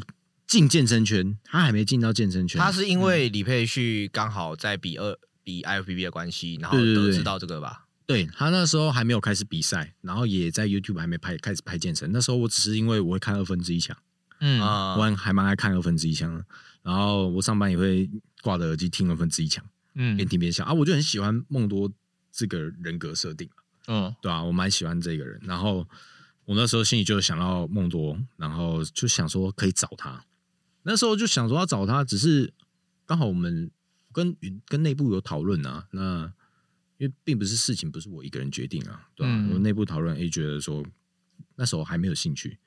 [0.50, 2.60] 进健身圈，他还没进到健身圈。
[2.60, 7.86] 他是因为李佩旭刚好在比二比 IFBB 的关系，然后得知道这个吧。
[8.04, 12.10] 对，他那时候还没有开始比赛，然后也在 YouTube 还没拍开始拍健身。
[12.10, 13.96] 那时候我只是因为我会看二分之一强，
[14.40, 16.44] 嗯，我还蛮爱看二分之一强的。
[16.82, 18.10] 然后我上班也会
[18.42, 20.72] 挂着耳机听二分之一强，嗯，边听边笑啊。
[20.72, 21.88] 我就很喜欢梦多
[22.32, 23.48] 这个人格设定，
[23.86, 25.40] 嗯，对啊，我蛮喜欢这个人。
[25.42, 25.86] 然后
[26.44, 30.24] 我那时候心里就想到梦多，然后就想说可以找他。
[30.82, 32.52] 那时候就想说要找他，只是
[33.04, 33.70] 刚好我们
[34.12, 35.86] 跟跟内部有讨论啊。
[35.90, 36.32] 那
[36.96, 39.48] 因为并不是事情不是我一个人决定啊，对吧、啊？
[39.52, 40.84] 我内部讨论，诶，觉得说
[41.56, 42.58] 那时候还没有兴趣。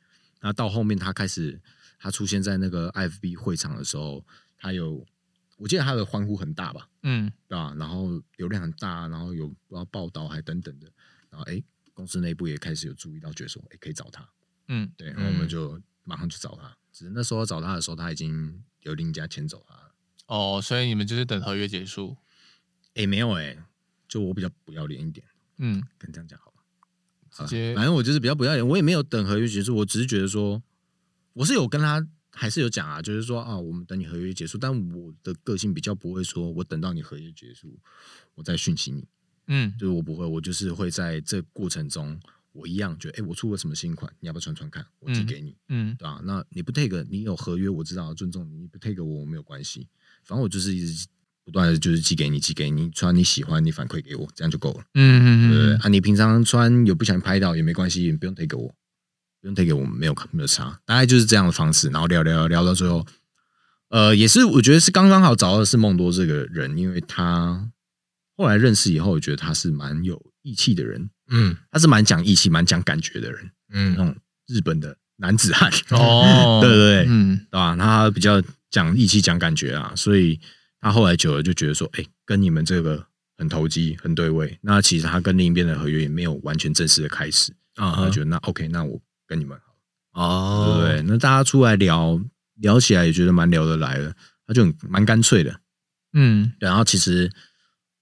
[0.42, 1.62] 那到后面他开始
[2.00, 4.26] 他出现在那个 IFB 会场的时候，
[4.58, 5.06] 他有
[5.64, 6.90] 我记得他的欢呼很大吧？
[7.04, 7.76] 嗯，对吧、啊？
[7.80, 9.50] 然后流量很大，然后有
[9.90, 10.92] 报道还等等的。
[11.30, 14.28] 然后诶，公司内部也开始有注意到，觉得说诶可以找他。
[14.68, 16.76] 嗯，对，然后我们就马上去找他。
[16.92, 19.96] 只是那时候找他的时候，他已经有另一家签走他了。
[20.28, 22.18] 哦，所以你们就是等合约结束？
[22.96, 23.58] 哎，没有哎，
[24.10, 25.26] 就我比较不要脸一点。
[25.60, 26.64] 嗯，跟这样讲好了。
[27.32, 30.62] 直接，反正我就是比较不要脸，我也没有等合约结束，我只是觉得说，
[31.32, 32.06] 我是有跟他。
[32.36, 37.80] 还是有讲啊，就是说啊，我们等你合约结束，但我的个性比较不会说，我等到你合约结束，
[38.34, 39.06] 我再讯息你，
[39.48, 42.20] 嗯，就是我不会，我就是会在这过程中，
[42.52, 44.84] 我一样觉得，哎，我出了什么新款，你要不要穿穿看？
[45.00, 46.22] 我寄给你，嗯，嗯对吧？
[46.24, 49.88] 那你不 take，你有合约，我知道尊重你，你不 take 我，我没有关系，
[50.24, 51.08] 反正我就是一直
[51.44, 58.74] 不断的就是寄给你，寄给你穿你喜欢，你反馈给我，这样就够了，嗯嗯嗯，对啊，你平常穿有不小心拍到也没关系，你不用 take 给我。
[59.44, 63.06] 不用推给我们，没有没有差，大概就是这样的方式，然后聊聊聊到最后，
[63.90, 67.70] 呃，也是我觉得是刚刚好找到的是梦多这个人，因为他
[68.38, 74.16] 后来认识以后，我觉得他是蛮有义气的人，嗯，他是蛮讲义气、蛮讲感觉的人，嗯，那种
[74.48, 77.76] 日本的男子汉，哦，对 对对，嗯，对吧？
[77.76, 80.40] 他比较讲义气、讲感觉啊，所以
[80.80, 83.06] 他后来久了就觉得说，哎，跟你们这个
[83.38, 84.58] 很投机、很对位。
[84.62, 89.02] 那其实他跟另一边的合约也没有完全正式的开始啊，他觉得那 OK，那我。
[89.34, 89.74] 跟你们好。
[90.22, 92.22] 哦，对，那大家出来聊
[92.58, 94.16] 聊起来也觉得蛮聊得来的，
[94.46, 95.60] 他就很蛮干脆的，
[96.14, 97.32] 嗯，然后其实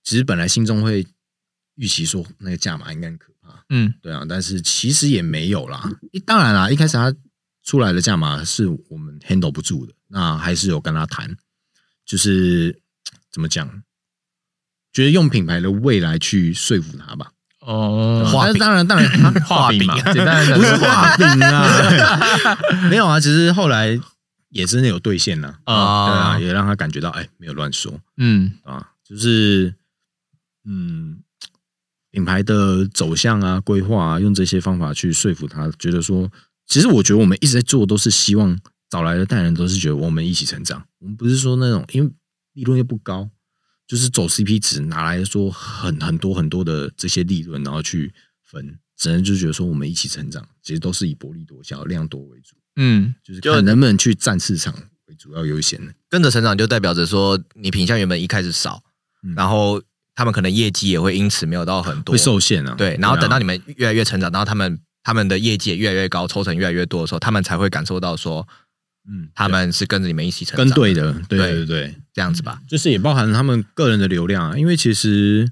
[0.03, 1.07] 其实本来心中会
[1.75, 5.89] 预期说那个价码应该很可怕，嗯，对啊，但是其实也没有啦。
[6.11, 7.15] 一当然啦，一开始他
[7.63, 11.37] 出来的价码是我们 handle 不住的，那还是有跟他谈，
[12.05, 12.81] 就是
[13.31, 13.83] 怎么讲，
[14.91, 17.31] 觉得用品牌的未来去说服他吧。
[17.61, 19.09] 哦，那当然当然，
[19.45, 21.25] 画饼嘛，简单的不是画饼。
[21.43, 22.57] 啊，
[22.89, 23.99] 没有啊，只是后来
[24.49, 28.51] 也真的有兑现了啊，对啊，也让他感觉到哎，没有乱说，嗯。
[28.63, 29.73] 啊，就是
[30.65, 31.19] 嗯，
[32.11, 36.29] 品牌的走向啊、规划啊，用这些方法去说服他，觉得说，
[36.67, 38.57] 其实我觉得我们一直在做，都是希望
[38.89, 42.11] 找来的代言人都是觉得我们一起成长，我们不是说那种因为
[42.53, 43.29] 利润又不高。
[43.91, 48.09] 就是走 CP 值拿来说很很多很多的这些利润，然后去
[48.41, 52.55] 分，只能就觉得说我们一起成长，其实都是以薄利多销、量多为主。
[52.77, 54.73] 嗯，就是看能不能去占市场
[55.07, 55.93] 为主要优先的。
[56.07, 58.81] 跟着成长就代表着说，你品相原本一开始少，
[59.35, 59.83] 然后
[60.15, 62.73] 他们可能业绩也会因此没有到很多，会受限啊。
[62.77, 68.47] 对，然后等到你们越来越成长，然后他们他们的业绩也越来越高，抽成越来越多的时候，他们才会感受到说。
[69.07, 74.57] 嗯，他们是跟着你们一起成长，跟对的，对对对，这样子吧，就是也包含他们个人的流量啊。
[74.57, 75.51] 因为其实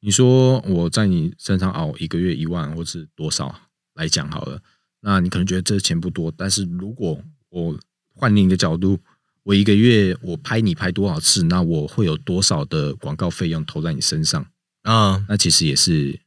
[0.00, 3.54] 你说我在你身上熬一个月一万或是多少
[3.94, 4.60] 来讲好了，
[5.02, 7.78] 那你可能觉得这钱不多，但是如果我
[8.14, 8.98] 换另一个角度，
[9.44, 14.44] 我一个月我拍你拍多少次，那我会有多少的广告费用投在你身上
[14.82, 15.24] 啊？
[15.28, 16.18] 那其实也是，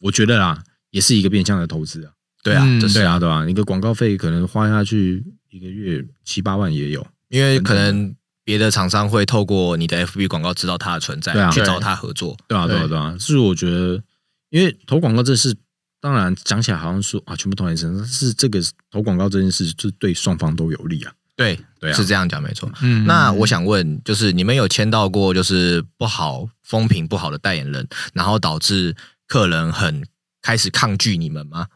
[0.00, 2.12] 我觉得啦，也是一个变相的投资啊。
[2.42, 5.24] 对啊，对啊，对啊，一个广告费可能花下去。
[5.50, 13.16] 一个月七八万也有，因为可能别的厂商会透过你的 FB 广告知道它的存在，对啊，去找他合作，对啊，对啊，对啊。
[13.18, 14.02] 是我觉得，
[14.50, 15.56] 因为投广告这事，
[16.00, 21.12] 当然讲起来好像说啊，全部投在身上，是这个投广告这件事，就对双方都有利啊。
[21.36, 22.70] 对，对啊，是这样讲没错。
[22.82, 30.04] 嗯，那我想问，就是你们有签到过就是不好风评不好的代言人，然后导致客人很
[30.42, 31.66] 开始抗拒你们吗？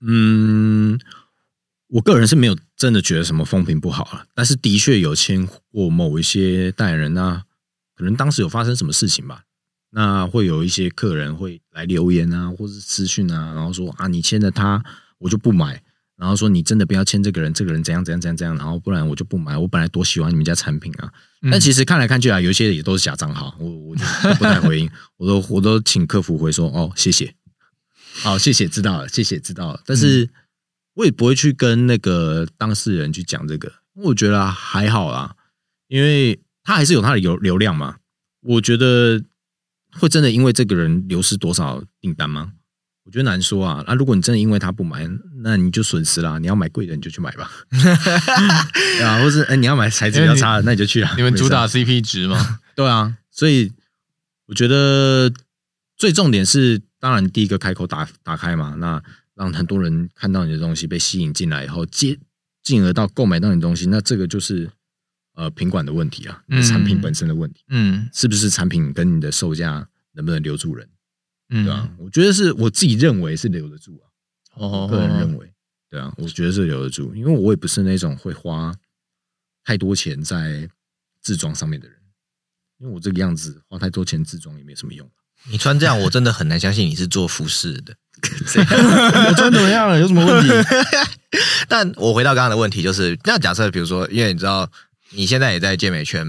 [0.00, 0.98] 嗯。
[1.88, 7.42] 我个人是没有真的觉得什么风评不好了，但是的确有签过某一些代言人呐、啊，
[7.94, 9.44] 可能当时有发生什么事情吧，
[9.90, 14.82] 那会有一些客人会来留言啊，或是私讯啊，然后说啊，你签了他，
[15.18, 15.80] 我就不买，
[16.16, 21.12] 然后说你真的不要签这个人，这个人怎样怎样怎样怎样，然后不然我就不买，我本来多喜欢你们家产品啊，
[21.52, 24.04] 但其实看来看去啊，有一些也都是假账号，我我就
[24.38, 27.32] 不太回应，我都我都请客服回说哦，谢谢，
[28.22, 30.24] 好，谢谢，知道了，谢谢，知道了，但是。
[30.24, 30.30] 嗯
[30.96, 35.36] 我也不会去跟那个当事人去讲这个，我觉得还好啦，
[35.88, 37.96] 因为他还是有他的流流量嘛。
[38.42, 39.22] 我觉得
[39.92, 42.52] 会真的因为这个人流失多少订单吗？
[43.04, 43.84] 我觉得难说啊。
[43.86, 45.06] 那如果你真的因为他不买，
[45.42, 46.38] 那你就损失啦。
[46.38, 51.12] 你要买贵的你就去买吧， 对啊，或是哎你要买材质比较差的，那你就去啊。
[51.16, 52.60] 你们主打 CP 值吗？
[52.74, 53.70] 对啊，所以
[54.46, 55.30] 我觉得
[55.96, 59.02] 最重点是，当然第一个开口打打开嘛，那。
[59.36, 62.18] 让很多人看到你的东西被吸引进来以后，接
[62.62, 64.68] 进而到购买到你的东西，那这个就是
[65.34, 70.88] 呃品管的问题啊，嗯、产品本身的问题，嗯，是不是产品跟你的售价能不能留住人，
[71.50, 74.08] 嗯，对啊，我觉得是我自己认为是留得住啊，
[74.54, 75.52] 哦，个人认为，
[75.90, 78.74] 对啊，我觉得是留得住，因为我也不是那种会花
[79.62, 80.66] 太多钱在
[81.20, 81.98] 自装上面的人，
[82.78, 85.06] 因为我这个样子花太多钱自装也没什么用。
[85.50, 87.94] 你穿这样，我真的很难相信你是做服饰的。
[89.28, 89.98] 我穿怎么样了？
[89.98, 90.50] 有什么问题？
[91.68, 94.68] 但我回到刚刚的问题，就是那假设，比如说，因为你知道
[95.10, 96.26] 你现在也在健美圈，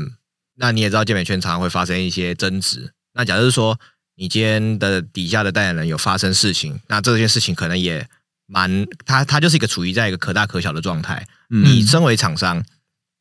[0.56, 2.92] 那你也知道健美圈常常会发生一些争执。
[3.14, 3.80] 那假设说
[4.16, 8.08] 你今天的底下的代言人有发生事情，那这件事情可能也
[8.48, 11.26] 蛮他他就是一个处于在一个可大可小的状态。
[11.50, 12.64] 嗯、你身为厂商，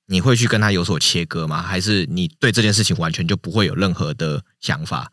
[0.07, 1.63] 你会去跟他有所切割吗？
[1.63, 5.13] 还是你对这件事情完全就不会有任何的想法？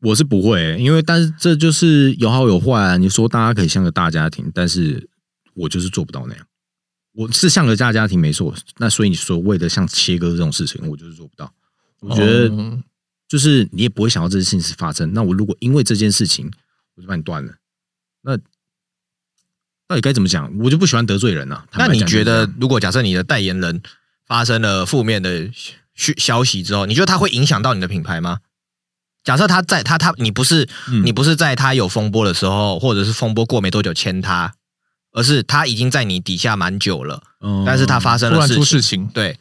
[0.00, 2.96] 我是不会、欸，因为但是这就是有好有坏啊。
[2.96, 5.08] 你说大家可以像个大家庭，但是
[5.54, 6.46] 我就是做不到那样。
[7.14, 11.52] 我是像个大家庭没错，那所以你所谓的像切割这种事情，我就是做不到。
[12.00, 12.48] 我觉得。
[12.54, 12.82] 哦
[13.28, 15.12] 就是你也不会想到这件事情是发生。
[15.12, 16.50] 那我如果因为这件事情，
[16.94, 17.52] 我就把你断了，
[18.22, 18.34] 那
[19.86, 20.50] 到底该怎么讲？
[20.60, 21.66] 我就不喜欢得罪人啊。
[21.74, 23.82] 那你觉得，如果假设你的代言人
[24.24, 25.50] 发生了负面的
[25.94, 28.38] 消消息之后，你觉得它会影响到你的品牌吗？
[29.28, 30.66] 假设他在他他你不是
[31.04, 34.54] 你不是在他有风波的时候，或者是风波过没多久签他，
[35.12, 39.36] 而是他已经在你底下蛮久了，嗯但是他发生了事情，对。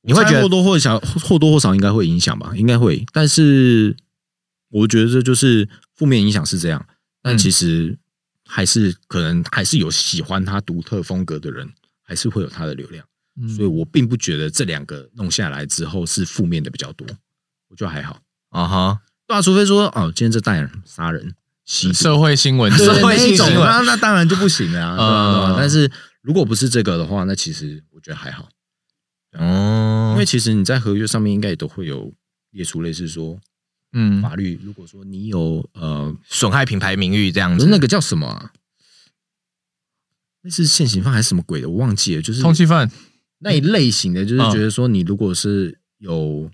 [0.00, 2.52] 你会觉得或多或少或多或少应该会影响吧？
[2.56, 3.94] 应该会，但是
[4.70, 6.82] 我觉得这就是负面影响是这样，
[7.20, 7.98] 但其实
[8.48, 11.70] 还是可能还是有喜欢他独特风格的人，
[12.02, 13.04] 还是会有他的流量，
[13.54, 17.06] 所以我并不觉得这两个弄下来之后是负面的比较多，
[17.68, 18.18] 我觉得还好。
[18.48, 19.00] 啊哈，
[19.30, 25.54] 对啊，除非说哦，今天这代言人杀人、社会新闻、社会新闻，那那当然就不行了啊。
[25.56, 25.88] 但是
[26.20, 28.48] 如果不是这个的话，那其实我觉得还好。
[29.38, 32.12] 哦，因为其实你在合约上面应该也都会有
[32.50, 33.38] 列出类似说，
[33.92, 38.50] 嗯，法律如果说你有呃损害品牌名誉这样子，那个叫什么啊？
[40.42, 41.70] 那是现行犯还是什么鬼的？
[41.70, 42.90] 我忘记了，就是通缉犯
[43.38, 46.50] 那一类型的，就是觉得说你如果是有。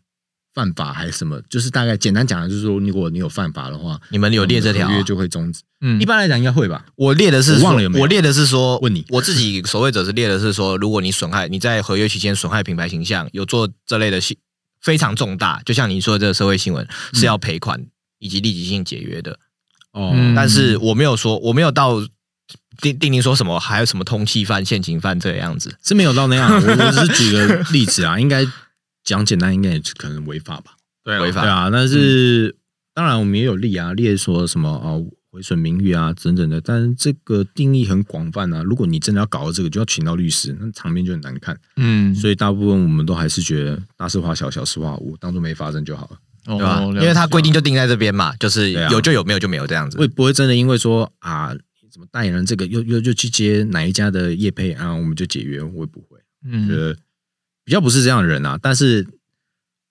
[0.57, 1.39] 犯法还是什么？
[1.51, 5.61] 就是大概简单讲的，就是说，如果你有犯法的话，你们有列这条约就会终止。
[5.83, 6.87] 嗯，一般来讲应该会吧。
[6.97, 8.03] 我列的是忘了有没有？
[8.03, 14.35] 我列的是说，问你，我自己守卫者是列的是说，如果你损害你在合约期间损害品牌形象，有做这类的新
[14.81, 17.85] 非常重大，就像你说的这个社会新闻是要赔款
[18.19, 19.39] 以及立即性解约的。
[19.93, 22.01] 哦，但是我没有说，我没有到
[22.81, 26.51] 定定定说什么，还有什么通缉犯、现行犯这个样子是没有到那样。
[26.51, 28.47] 我我只是举个例子啊，应该。
[29.07, 30.73] 讲简单，应该也是可能违法吧？
[31.03, 31.71] 对，违法对啊。
[31.71, 32.55] 但是、嗯、
[32.93, 34.99] 当然，我们也有例啊，列说什么啊，
[35.31, 36.61] 毁损名誉啊，等等的。
[36.61, 38.65] 但是这个定义很广泛啊。
[38.65, 41.57] 如果你真的要搞到这个，就要请到律师，那场面就很难看。
[41.77, 46.83] 嗯，所以大部分我们都还是觉得大事化小，小事化无，当做没发生就好了，哦、对吧？
[47.01, 49.97] 因为他规定就定在这边嘛，就是有就有，没有就没有这样子。
[49.99, 51.55] 会不会真的因为说啊，
[51.93, 55.63] 怎么代言人这个又又又去接哪一家的业配啊，我们就解约？
[55.63, 56.97] 我也不会，嗯，觉得。
[57.67, 59.05] 比较不是这样的人啊，但是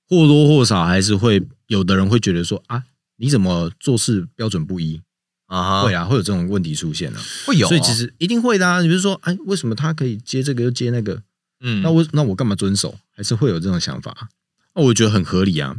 [0.07, 2.85] 或多或少还是会有的人会觉得说啊，
[3.17, 5.01] 你怎么做事标准不一
[5.47, 5.83] 啊？
[5.83, 8.81] 会啊，会有这种问题出现呢、啊，会有，所以其实一定会的啊。
[8.81, 11.21] 你比如说，哎，为什么他可以接这个又接那个？
[11.59, 12.97] 嗯，那我那我干嘛遵守？
[13.13, 14.29] 还是会有这种想法？
[14.73, 15.75] 那我觉得很合理啊。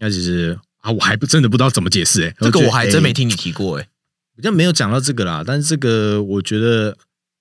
[0.00, 3.88] 那其实啊，我还不真的不知道怎么解释哎、欸，这个我还真没听你提过哎、欸，
[4.34, 5.44] 比较没有讲到这个啦。
[5.46, 6.98] 但是这个我觉得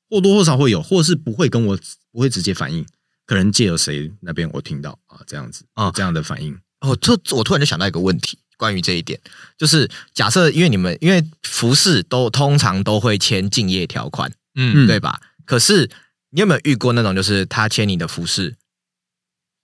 [0.09, 1.79] 或多或少会有，或是不会跟我
[2.11, 2.85] 不会直接反映。
[3.29, 6.95] 可能借由谁那边我听到啊，这样子啊，这样的反应哦。
[6.95, 9.21] 这我突然就想到一个问题，关于这一点，
[9.55, 15.21] 就是假设因为你们因为服饰都通常都会签竞业条款，嗯，对吧？
[15.45, 15.87] 可是
[16.31, 18.55] 你有没有遇过那种，就是他签你的服饰，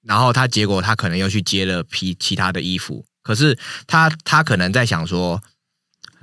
[0.03, 5.41] 然后他结果他可能又去接了批其他的衣服，可是他他可能在想说。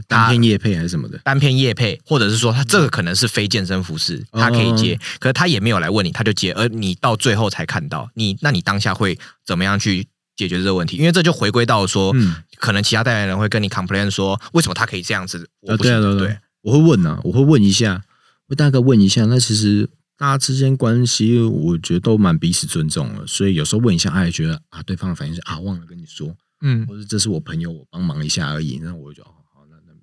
[0.08, 1.18] 单片叶配还是什么的？
[1.18, 10.96] 单片叶配，或者是说他这个可能是非健身服饰，他可以接，可是他也没有来问你，他就接，而你到最后才看到你，那你当下会怎么样去解决这个问题？
[10.96, 15.48] 因为这就回归到说，嗯可能其他代言人会跟你 complain 说，为什么他可以这样子？
[15.60, 18.02] 我不行，对对对，我会问啊，我会问一下，
[18.46, 19.24] 会大概问一下。
[19.26, 29.24] 那其实大家之间关系，我觉得都蛮彼此尊重了，所以有时候问一下，他也觉得啊，对方的反应是啊，忘了跟你说，嗯，或者这是我朋友，我帮忙一下而已，那我就。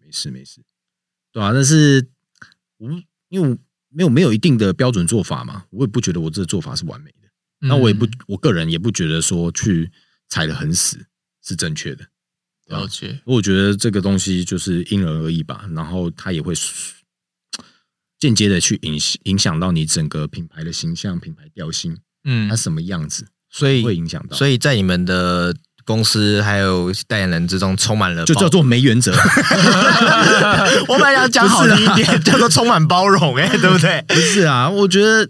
[0.09, 0.59] 没事没事，
[1.31, 2.09] 对啊，但是
[2.77, 2.89] 我
[3.27, 3.57] 因为我
[3.89, 7.29] 没有没有一定的标准做法嘛，我也不觉得我这个做法是完美的。
[7.59, 9.91] 那我也不，我个人也不觉得说去
[10.27, 11.05] 踩的很死
[11.43, 12.07] 是正确的。
[12.65, 15.69] 了解，我觉得这个东西就是因人而异吧。
[15.75, 16.55] 然后它也会
[18.17, 24.35] 间接的去影影响到你整个品牌的形象、品牌调性，嗯，它什么样子，所以会影响到。
[24.35, 25.55] 所以在你们的。
[25.89, 29.11] 公司还有代言人之中充满了，就叫做没原则。
[30.87, 34.03] 我本来要讲好听一点，叫做充满包容，哎， 对不对？
[34.07, 35.27] 不是啊，我觉得，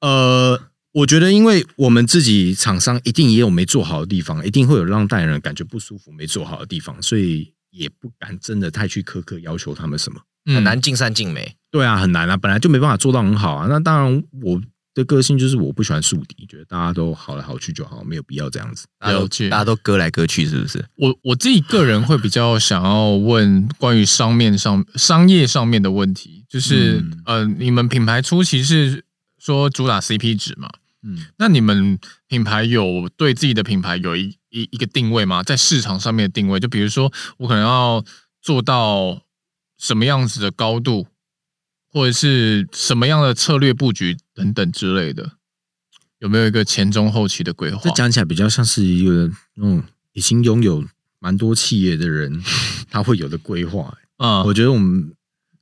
[0.00, 0.60] 呃，
[0.92, 10.20] 我觉得，因为我们自己厂商一定也有没做好的地方，一定会有让代言人感觉不舒服、没做好的地方，所以也不敢真的太去苛刻要求他们什么，
[10.52, 11.54] 很难尽善尽美。
[11.70, 13.68] 对啊，很难啊，本来就没办法做到很好啊。
[13.70, 14.60] 那当然，我
[14.96, 18.86] 的个性就是我不喜欢树敌，觉得大家都好来好去就好，没有必要这样子。
[18.98, 20.82] 大家都大家都割来割去，是不是？
[20.96, 29.04] 我我自己个人会比较想要问关于商面上商业上面的问题，就是、嗯、呃，你们品牌初期是
[29.38, 30.70] 说主打 CP 值嘛？
[31.02, 35.42] 嗯，那你们品牌有对自己的品牌有一一一个定位吗？
[35.42, 38.02] 在市场上面的定位，就比如说我可能要
[38.40, 39.20] 做到
[39.78, 41.06] 什么样子的高度？
[41.96, 45.32] 或者是什么样的策略布局等等之类的，
[46.18, 47.80] 有没有一个前中后期的规划？
[47.82, 49.82] 这讲起来比较像是一个嗯
[50.12, 50.84] 已经拥有
[51.20, 52.44] 蛮多企业的人
[52.90, 53.96] 他会有的规划。
[54.18, 55.10] 啊，我觉得我们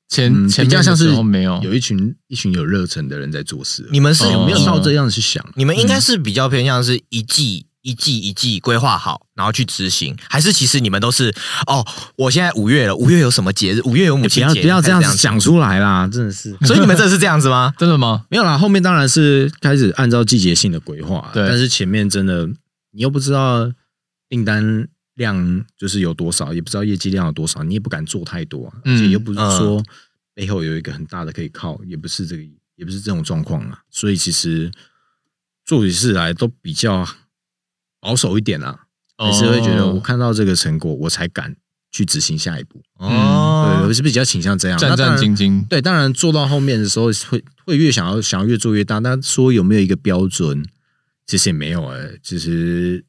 [0.09, 3.89] 前前比较像是没有有一群一群有热忱的人在做事。
[3.93, 5.41] 你们是有没有照这样去想？
[5.55, 7.67] 你们应该是比较偏向是一季。
[7.85, 11.31] 一季一季规划好，然后去执行，还是其实你们都是
[11.67, 11.87] 哦？
[12.17, 13.83] 我现在五月了，五月有什么节日？
[13.85, 16.09] 五月有母亲节，不要这样子讲出来啦！
[16.11, 17.75] 真的是，所以你们真的是这样子吗？
[17.79, 18.25] 真的吗？
[18.31, 21.47] 没有啦，后面当然是开始按照季节性的规划，对。
[21.47, 22.47] 但是前面真的，
[22.93, 23.71] 你又不知道
[24.31, 29.85] 订单量就是有多少，也不知道业绩量有多少，你也不敢做太多，而且又不是说
[30.33, 32.43] 背后有一个很大的可以靠，也不是这个，
[32.77, 33.81] 也不是这种状况啊。
[33.91, 34.73] 所以其实
[35.67, 37.07] 做起事来都比较。
[38.05, 38.79] 保守一点啦，
[39.17, 41.57] 还是会觉得我看到这个成果，我才敢
[41.91, 42.83] 去执行下一步。
[42.99, 45.67] 哦，对，我是比较倾向这样，战战兢兢。
[45.67, 48.99] 对，当然做到后面的时候，会会越想要想要越做越大。
[48.99, 50.63] 那说有没有一个标准，
[51.27, 52.21] 其实也没有哎、欸。
[52.23, 53.03] 其实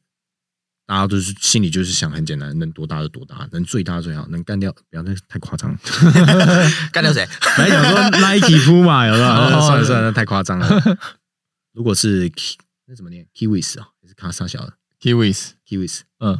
[0.86, 5.76] 大家都是心里就是想很简单，能多大就多大，能最大最好，能干掉，不要那太夸张。
[6.90, 7.28] 干掉谁？
[7.58, 9.60] 本来想说 Nike Puma 有没有？
[9.60, 10.98] 算了算了，那太夸张了。
[11.74, 12.32] 如果是
[12.86, 14.72] 那怎么念？Kiwis 啊，也是卡萨小的
[15.06, 16.36] ？Kiwis，Kiwis，嗯，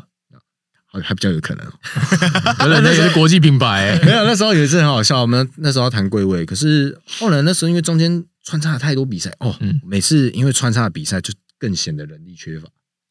[0.87, 1.73] 好，还比较有可能。
[2.59, 3.97] 那也是国际品牌。
[4.05, 12.69] 没有，那时候有一次很好笑，我们那时候要谈柜位，可是后来那时候因为中间穿插了太多比赛哦，每次因为穿插的比赛就更显得人力缺乏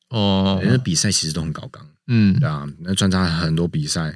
[0.09, 4.13] 哦，因为比赛其实都很高刚，嗯，对啊，那穿插很多比赛，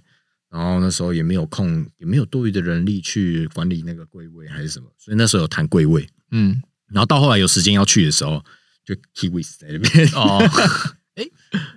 [0.50, 6.62] 然后那时候也没有空，也没有多余的人力去管理那个柜位还是什么，所以那时候有谈柜位，嗯，
[6.92, 8.44] 然后到后来有时间要去的时候，
[8.86, 10.42] 就 Kiwis 在那边哦。
[11.20, 11.26] 哎，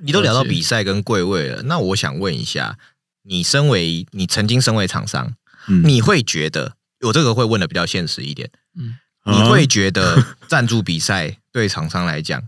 [0.02, 2.78] 你都聊到比赛跟贵位了，那我想问一下，
[3.24, 5.34] 你身为你曾经身为厂商，
[5.66, 12.40] 嗯、你会觉得我这个会问的比较现实一点，嗯，你会觉得 赞助比赛对厂商来讲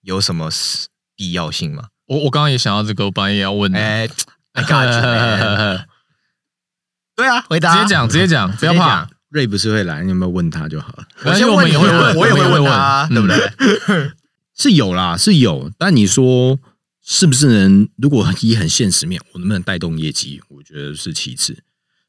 [0.00, 0.48] 有什么
[1.14, 1.88] 必要性吗？
[2.06, 4.08] 我我刚刚也想到这个，我本来也要问，哎，
[7.14, 11.06] 对啊，回答，直接讲，直接讲，不要怕，瑞不是会来，你有没有问他就好了？
[11.24, 13.36] 我先问你，我也会问，我也会问他，对不对？
[14.56, 16.58] 是有啦，是有，但你说
[17.02, 17.88] 是不是能？
[17.96, 20.40] 如果以很现实面，我能不能带动业绩？
[20.48, 21.62] 我觉得是其次。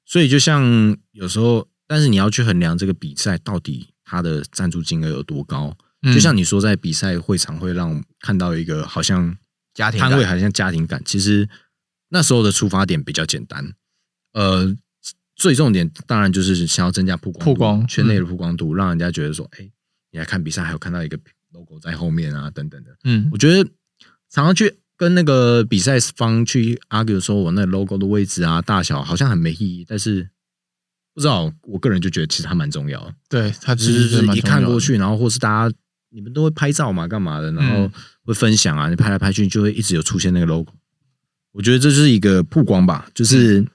[0.06, 5.76] 所以就像有时候，但是你要去衡量这个比赛到底它的赞助金额有多高。
[6.04, 9.36] 就像你说，在比赛会场会让看到一个好像
[9.74, 11.02] 家庭摊位，好像家庭感。
[11.04, 11.50] 其实
[12.10, 13.74] 那时候的出发点比较简单。
[14.32, 14.74] 呃，
[15.36, 19.70] 最重点当然就是想要增加曝光，曝光圈内的曝光度，让人家觉得说，哎，
[20.12, 21.20] 你来看比赛，还有看到一个。
[21.58, 22.96] Logo 在后面啊，等等的。
[23.04, 23.64] 嗯，我觉得
[24.30, 30.30] 常常去跟那个比赛方去 argue 说，我那 logo 的位置啊、大小好像很没意义，但是
[31.14, 33.12] 不知道，我个人就觉得其实它蛮重要。
[33.28, 35.76] 对，它只是一看过去，然后或是大家
[36.10, 37.92] 你们都会拍照嘛，干嘛的，然后
[38.24, 40.72] 会分享啊，你拍来拍去就会一直有出现那个 logo。
[41.54, 43.66] 我觉得这是一个曝光吧，就是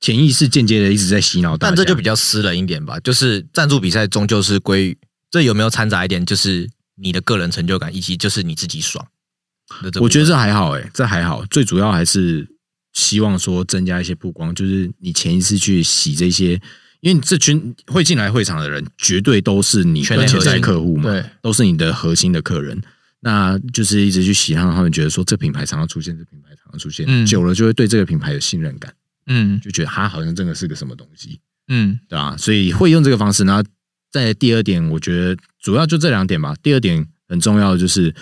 [0.00, 3.00] 潜意识间接的一直在洗脑，但这就比较私人一点吧。
[3.00, 4.96] 就是赞助比赛终究是归
[5.30, 6.70] 这有没有掺杂一点，就是。
[6.96, 9.06] 你的个人成就感，以及就是你自己爽。
[10.00, 11.44] 我觉得这还好，哎，这还好。
[11.46, 12.46] 最主要还是
[12.92, 16.60] 希望说增加一些曝光，就是你前一次去洗这些，
[17.00, 22.80] 因为这群会进来会场的人，绝对都是你的潜在客户嘛，对，都是你的核心的客人。
[23.20, 28.92] 那就是一直去洗，让他们觉得说这品牌常常出现，这品牌常常出现，嗯，久了就会对这个品牌有信任感，
[29.26, 32.36] 嗯，就觉得它好像真的是个什么东西，嗯，对吧？
[32.36, 33.64] 所以会用这个方式呢。
[34.12, 36.54] 在第二点，我觉得主要就这两点吧。
[36.62, 38.14] 第二点很重要的就是，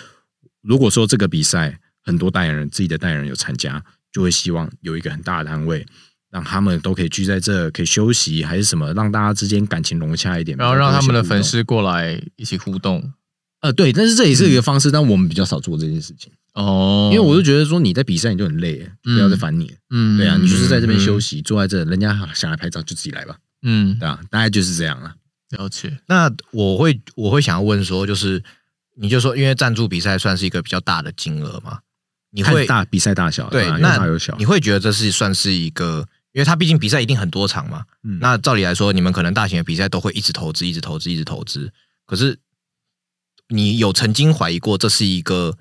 [0.61, 5.85] 如果说这个比赛很多代言人自己的代言人有参加，就会希望有一个很大的摊位，
[6.31, 13.11] 让他们都可以聚在这，可以休息还是什么，让大家之间感情融洽一点，然后让他们的粉丝过来一起互动。
[13.59, 25.13] 呃，对，但是这也是一个方式，嗯、但我们比较少做这件事情哦，因为我就觉得说你在比赛你就很累，不要再烦你，嗯，对啊，你就是在这边休息，嗯、坐在这，人家想来拍照就自己来吧，嗯，对啊，大概就是这样了。
[25.51, 25.99] 了解。
[26.07, 28.43] 那我会我会想要问说，就是
[28.95, 31.79] 你就说，因为赞助比赛算是一个比较大的金额嘛，
[32.31, 33.97] 你会大比赛大小对，那
[34.37, 37.85] 你会觉得这是算是一个，因为它毕竟比赛一定很多场嘛。
[38.03, 41.71] 嗯，那照理来说，你们可能大型的比赛都会一直投资，一直投资，一直投资。
[42.05, 42.39] 可是
[43.49, 45.57] 你有曾经怀疑过，这是一个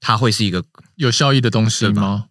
[0.00, 0.64] 它会是一个
[0.96, 2.26] 有效益的东西吗？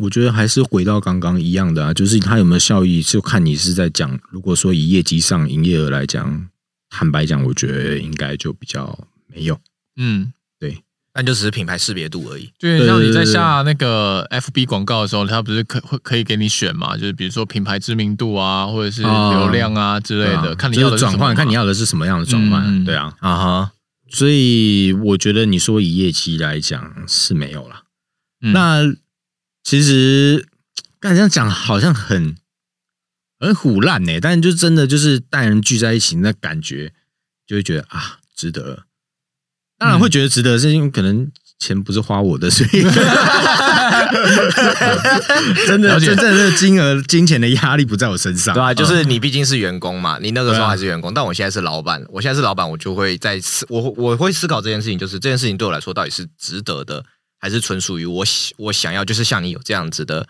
[0.00, 4.18] 我觉得还是回到刚刚一样的啊，就是它有没有效益，就看你是在讲。
[4.30, 6.48] 如果说以业绩上营业额来讲，
[6.88, 9.60] 坦白讲，我觉得应该就比较没有。
[9.96, 10.82] 嗯，对，
[11.14, 12.50] 那就只是品牌识别度而已。
[12.58, 16.96] 对，像你在下那个 FB 广告的时候，它不是可会可以给你选嘛？
[16.96, 22.84] 就是比如说品牌知名度啊，或者是流量啊之类的，看你要的转换，看你要的是什么样的转换。
[22.84, 23.72] 对啊，啊哈。
[24.08, 27.82] 所以我觉得你说以业绩来讲是没有了。
[28.40, 28.96] 那。
[29.70, 30.48] 其实，
[30.98, 32.34] 刚才这样讲好像很
[33.38, 36.92] 很虎烂呢，但是就真的就是带人聚在一起，那感觉
[37.46, 38.86] 就会觉得啊，值得了。
[39.78, 42.82] 当然会觉得值得，是因为可能钱不是花我的，所以
[45.68, 48.52] 真的真正的金额、金钱的压力不在我身上。
[48.52, 57.04] 对啊，就是你毕竟是员工嘛，你那个时候还是员工，但我现在是老板，我现在是老板，我就会在思，我我会思考这件事情，就是这件事情对我来说到底是值得的。
[57.42, 58.22] 还是纯属于我
[58.58, 60.26] 我想要，就是像你有这样子的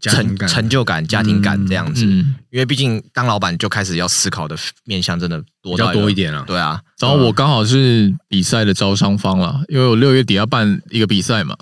[0.00, 2.04] 成成就感、家庭感这样子。
[2.04, 6.44] 因为毕竟当老板就开始要思考的面向真的多比较多一点了。
[6.48, 11.56] 对啊，然后我刚好是比赛的招商方了，因为我六月底要办一个比赛嘛。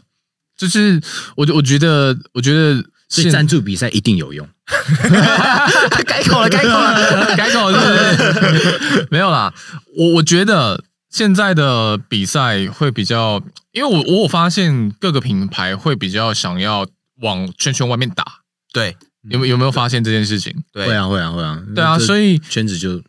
[0.56, 0.98] 就是
[1.36, 4.48] 我我觉得我觉得是赞助比赛一定有用。
[6.06, 9.08] 改口了，改口了， 改口了，是不是？
[9.10, 9.52] 没有啦，
[9.94, 10.82] 我我觉得。
[11.10, 13.42] 现在的比赛会比较，
[13.78, 16.86] 因为我我有发现各个品牌会比较想要
[17.22, 18.24] 往圈圈外面打，
[18.72, 18.96] 对，
[19.30, 20.52] 有没有没有发现这件事情？
[20.72, 23.00] 对，会啊会啊会啊，对啊，所以圈子就，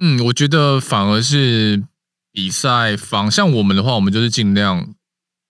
[0.00, 1.84] 嗯，我觉得反而是
[2.32, 4.88] 比赛方，像我们的话，我们就是尽量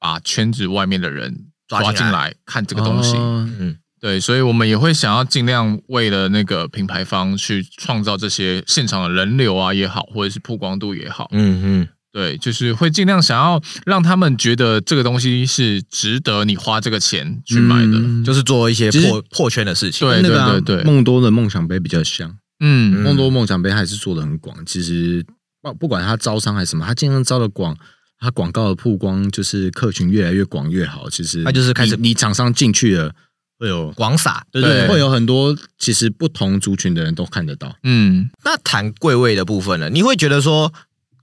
[0.01, 3.79] 把圈子外面的人抓进来看这个东西，嗯。
[3.99, 20.09] 对，所以我们也会想要尽量为了那个品牌方去创造这些现场的人流啊也好，或者是曝光度也好，嗯嗯，对，就是会尽量想要让他们觉得这个东西是值得你花这个钱去买的，嗯、就是做一些破破圈的事情。
[20.09, 24.57] 对对对对，梦多的梦想杯比较香，嗯，梦多梦想杯还是做的很广。
[24.65, 25.23] 其实
[25.61, 27.77] 不不管他招商还是什么，他尽量招的广，
[28.19, 31.11] 他广告的曝光就是客群越来越广越好。
[31.11, 33.13] 其实他就是开始你厂商进去了。
[33.59, 37.75] 会有广撒，对对，会有很多其实不同族群的人都看得到。
[37.85, 39.89] 嗯，那谈贵位的部分呢？
[39.89, 40.71] 你会觉得说，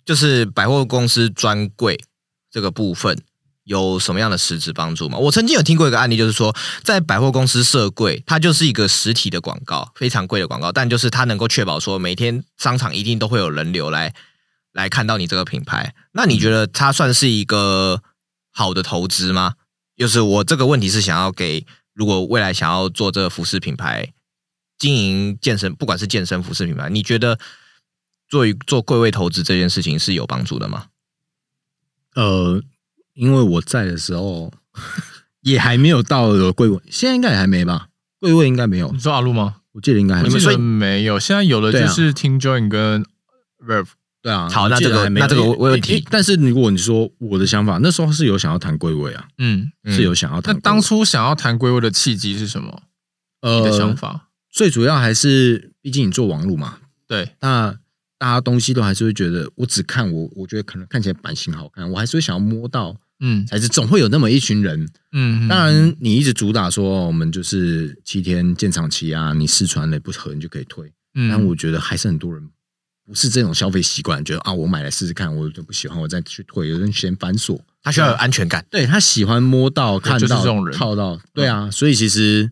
[0.05, 1.99] 就是百货公司专柜
[2.51, 3.21] 这个部分
[3.63, 5.17] 有什么样的实质帮助吗？
[5.17, 14.13] 我曾经有听过一个案例，就是说，在百货公司设柜，它就是一个实体的广告，非常贵的广告，但就是它能够确保说，每天商场一定都会有人流来
[14.73, 15.93] 来看到你这个品牌。
[16.11, 18.01] 那你觉得它算是一个
[18.51, 19.53] 好的投资吗？
[19.95, 21.65] 就是我这个问题是想要给。
[21.95, 24.11] 如果未来想要做这个服饰品牌，
[24.79, 27.37] 经营健身，不管是健身服饰品牌，你觉得
[28.33, 30.87] 做做柜位投资这件事情是有帮助的吗？
[32.15, 32.63] 呃，
[33.13, 34.51] 因为我在的时候
[35.41, 37.89] 也还没有到有柜位，现在应该也还没吧？
[38.19, 38.91] 柜位应该没有。
[38.91, 39.57] 你说阿路吗？
[39.73, 40.39] 我记得应该还没有。
[40.39, 43.05] 所以没有，现在有的就是 Team Join 跟
[43.63, 43.85] Rev。
[44.23, 50.55] 对啊，好，那这个那这个问题，但是如果你说我的想法，那时候是有想要谈柜位啊，嗯，是有想要谈。
[50.55, 52.83] 那当初想要谈柜位的契机是什么？
[53.41, 57.77] 呃，你的想法最主要还是，毕竟你做网络嘛，对，那
[58.23, 72.49] 大家东西都还是会觉得，我只看我，我觉得可能看起来版型好看，我还是会想要摸到，嗯，才是总会有那么一群人，嗯，当然你一直主打说我们就是七天鉴赏期啊，你试穿了不合你就可以退，嗯，但我觉得还是很多人。
[73.05, 76.69] 不是这种消费习惯，觉得啊，我买来试试看，我就不喜欢，我再去退。
[76.69, 81.69] 有人嫌繁琐，他需要有安全感，对，他喜欢摸到、看到、就是这种人套到，对啊。
[81.69, 82.49] 所以其实，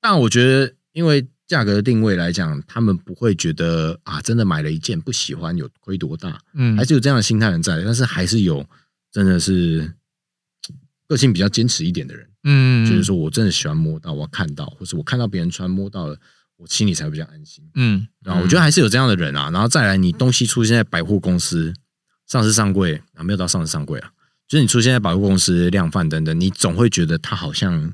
[0.00, 8.66] 但我觉得，因为价格的定位来讲，他们不会觉得啊，真的买了一件不喜欢，有亏多大，嗯，还是有这样的心态人在，但是还是有
[9.12, 9.94] 真的是
[11.06, 16.18] 个性比较坚持一点的人，嗯，就是说我真的喜欢摸到，我看到，或是我看到别人穿摸到了。
[16.58, 21.74] 我心里才比较安心，嗯，然后我觉得还是有这样的人啊，然后再来，你东西出现在百货公司
[22.26, 24.10] 上市上柜啊，没有到上市上柜啊，
[24.48, 27.92] 就是你出现在百货公司量贩等等，你总会觉得它好像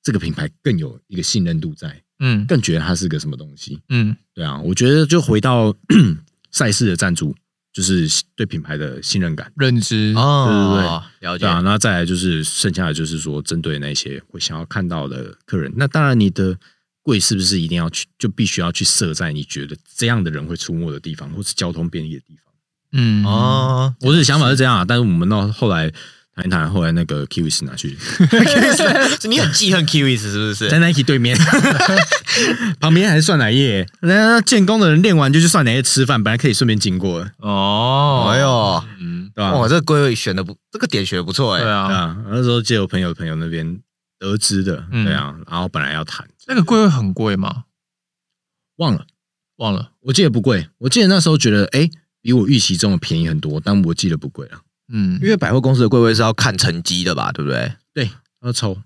[0.00, 5.74] 这个品牌更有一个信任度在，嗯，更觉得它是个什么东西，嗯，对啊，我觉得就回到
[6.50, 7.34] 赛事的赞助，
[7.72, 11.46] 就是对品牌的信任感、认知，哦，对对对，了解。
[11.46, 16.58] 啊，那再来就是剩下的就是说，针对那些会想要看到的客人，那当然你的。
[17.00, 22.52] 柜是不是一定要去，就必须要去设在你觉得这样的人会出没的地方，或是交通便利的地方？
[22.92, 23.24] 嗯。
[23.24, 25.90] 哦，我的想法是这样啊，但是我们到后来
[26.38, 27.96] 谈一谈，后来那个 Kiwis 拿去，
[29.28, 30.68] 你很记恨 Kiwis 是不是？
[30.70, 31.36] 在 Nike 对面，
[32.78, 37.28] 旁边还是酸奶业，人家建工的人练完就去酸奶业吃饭，本来可以顺便经过。
[37.38, 39.52] 哦，哎呦，嗯，对吧？
[39.56, 41.62] 哇，这个柜位选的不，这个点选的不错哎。
[41.62, 43.80] 对啊，对啊，那时候借我朋友朋友那边
[44.20, 47.64] 得知的，对啊，然后本来要谈，那个柜位很贵吗？
[48.76, 49.04] 忘了，
[49.56, 51.90] 忘了，我记得不贵，我记得那时候觉得，哎。
[52.20, 54.58] 比我预期中的便宜很多，但我记得不贵啊。
[54.90, 57.72] 嗯，因为百货公司的柜位是要看成绩的吧，对不对？
[57.92, 58.10] 对，
[58.42, 58.76] 要抽，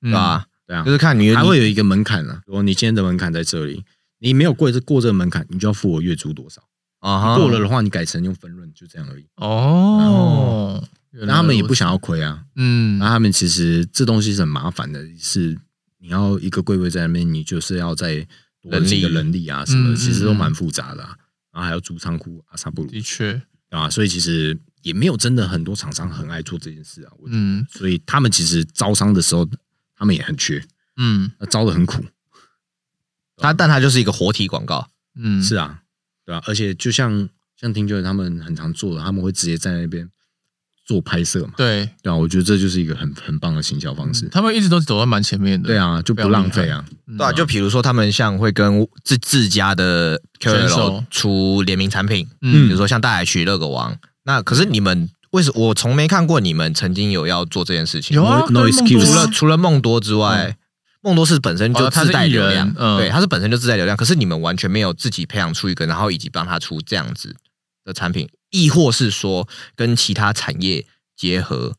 [0.00, 0.46] 对吧？
[0.66, 2.42] 对啊，就是看你还会有一个门槛啊。
[2.46, 3.84] 如果你今天的门槛在这里，
[4.18, 6.62] 你没有过这过这个门槛，你就要付我月租多少
[7.00, 7.36] 啊？
[7.36, 9.26] 过了的话，你改成用分润，就这样而已。
[9.36, 10.82] 哦，
[11.12, 12.44] 那他们也不想要亏啊。
[12.56, 15.58] 嗯，那他们其实这东西是很麻烦的，是
[15.98, 18.26] 你要一个柜位在那边，你就是要在
[18.62, 21.02] 多几个人力啊什么，其实都蛮复杂的。
[21.52, 23.40] 然后还要租仓库阿萨布鲁，的确
[23.70, 27.10] 啊，所以其实也没有真的很多厂商很爱做这件事啊。
[27.26, 29.48] 嗯，所以他们其实招商的时候，
[29.96, 30.62] 他们也很缺，
[30.98, 32.04] 嗯，招的很苦。
[33.36, 35.80] 他但他就是一个活体广告，嗯，是啊，
[36.24, 37.28] 对啊，而且就像
[37.60, 40.08] 像听觉他们很常做的，他们会直接在那边
[40.84, 41.54] 做拍摄嘛。
[41.56, 44.28] 对，对啊，我觉得这就是一个很很棒的行销方式。
[44.28, 46.84] 他们一直都走在蛮前面的，对啊，就不浪费啊。
[47.06, 53.98] 对啊，就比如说他们像会跟自自家的 KOL 出联名产品，嗯，比如说像大海曲、乐狗王。
[54.24, 58.14] 那可是你们为什么我从没看过你们曾经有要做这件事情？
[58.14, 59.04] 有啊，No excuse。
[59.04, 60.56] 除了除了梦多之外，
[61.02, 63.96] 梦多是本身就自带流量，对，他是本身就自带流量。
[63.96, 67.36] 可是你们完全没有自己培养出一个，然后以及帮他出这样子
[67.84, 69.46] 的产品，亦或是说
[69.76, 71.74] 跟其他产业结合，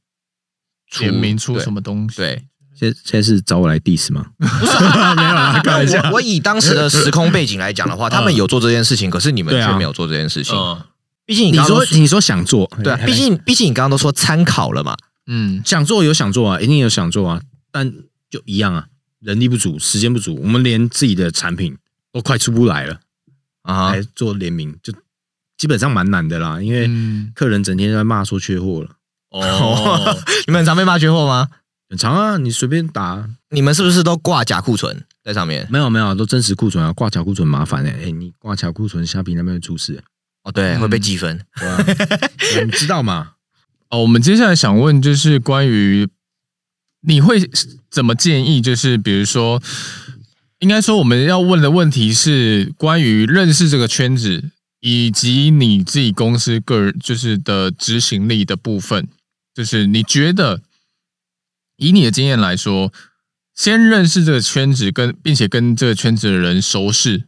[1.00, 2.18] 联名出什么东西？
[2.18, 2.44] 对。
[2.78, 4.28] 现现在是找我来 diss 吗？
[4.38, 4.74] 不是，
[5.16, 6.12] 没有啦，开玩笑。
[6.12, 10.54] 我以当时的时空背景来讲的话，他们有做这件事情，可是你们却没有做这件事情。
[11.26, 14.96] 毕竟你说你说想做，对啊，毕竟毕竟你刚刚都说参考了嘛。
[15.28, 17.92] 嗯，想做有想做啊，一定有想做啊，但
[18.30, 18.88] 就一样啊，
[19.20, 21.76] 人力不足，时间不足，我们连自己的产品
[22.12, 23.00] 都快出不来了
[23.64, 24.94] 啊，来做联名就
[25.58, 26.88] 基本上蛮难的啦，因为
[27.34, 28.92] 客人整天都在骂说缺货了。
[29.32, 30.16] 哦，
[30.46, 31.50] 你们很常被骂缺货吗？
[31.90, 35.68] 很长啊，你随便打，你们是不是都挂假库存在上面？
[35.72, 40.04] 没有没有，都真实库存啊，挂假库存麻烦哎、欸，哎、欸，你挂假库存，虾皮那边会出事、欸、
[40.46, 41.46] 哦，对，嗯、会被记分，
[42.66, 43.34] 你知道吗？
[43.92, 46.08] 哦，我们接下来想问就是关于
[47.02, 47.38] 你会
[47.92, 48.62] 怎么建议？
[48.62, 49.62] 就是比如说，
[50.60, 59.08] 应该说我们要问的问题是关于认识这个圈子，以及你自己公司个人就是的执行力的部分，
[59.54, 60.62] 就是你觉得。
[61.78, 62.94] 以你的经验来说，
[63.54, 67.26] 先认识这个圈子，跟并且跟这个圈子的人熟识，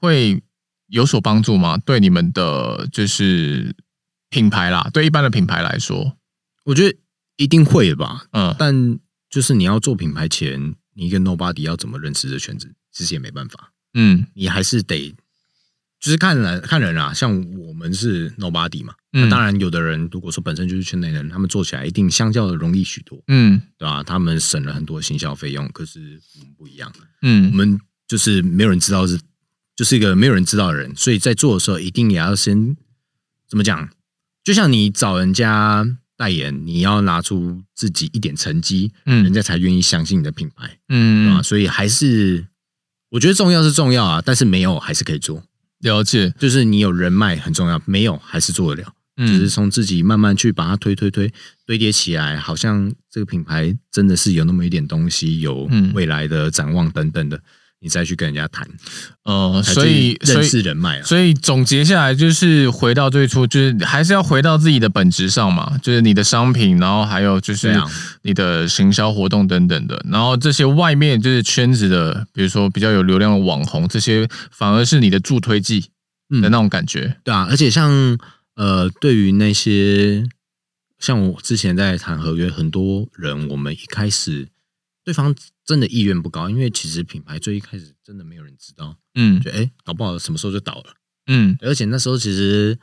[0.00, 0.42] 会
[0.92, 1.78] 有所帮助吗？
[1.78, 3.74] 对你们的就是
[4.28, 6.18] 品牌啦，对一般的品牌来说，
[6.64, 6.96] 我觉得
[7.36, 8.26] 一定会吧。
[8.32, 8.98] 嗯，但
[9.30, 13.72] 就是你要做品牌前，你一个 nobody 要怎么认识这圈子，其实也没办法。
[13.94, 15.14] 嗯，你还是得。
[15.98, 24.02] 就是看人看人啊，像我们是 nobody 嘛，那当然有的人如果说本身就是圈内人，他们做起来一定相较的容易许多，嗯，对吧？
[24.02, 27.78] 他们省了很多行销费用，可是我们不一样，嗯，我们
[28.08, 29.16] 就是没有人知道是，
[29.74, 32.76] 就是一个没有人知道的人，所以在做的时候一定也要先
[33.48, 33.88] 怎么讲？
[34.44, 42.46] 就像你找人家代言，你要拿出自己一点成绩，嗯，人家才愿意相信你的品牌，嗯，啊，所以还是
[43.10, 45.42] 我觉得重要是重要啊，但是没有还是可以做。
[45.78, 51.32] 了解，就是你有人脉很重要，没有还是做得了，嗯，只是从自己慢慢去把它推推推
[51.66, 57.42] 堆叠起来，好像这个品牌真的是有那么一点东西，有未来的展望等等的，
[57.82, 58.64] 你再去跟人家谈，
[59.24, 67.76] 呃，所以认识人脉啊，所以总结下来就是回到最初，就是还是要回到自己的本质上嘛，就是你的商品，然后还有就是
[68.22, 75.80] 你的行销活动等等的，然后这些外面就是圈子的，比如说比较有流量的网红，这些反而是你的助推剂
[76.40, 78.16] 的那种感觉，嗯，对啊，而且像
[78.54, 80.24] 呃，对于那些
[81.00, 84.46] 像我之前在谈合约，很多人我们一开始
[85.04, 85.34] 对方。
[85.64, 90.94] 真的意愿不高，因为其实品牌最一开始真的没有人知道，嗯，就哎，搞不好什么时候就倒了，
[91.26, 92.78] 嗯，而且那时候其实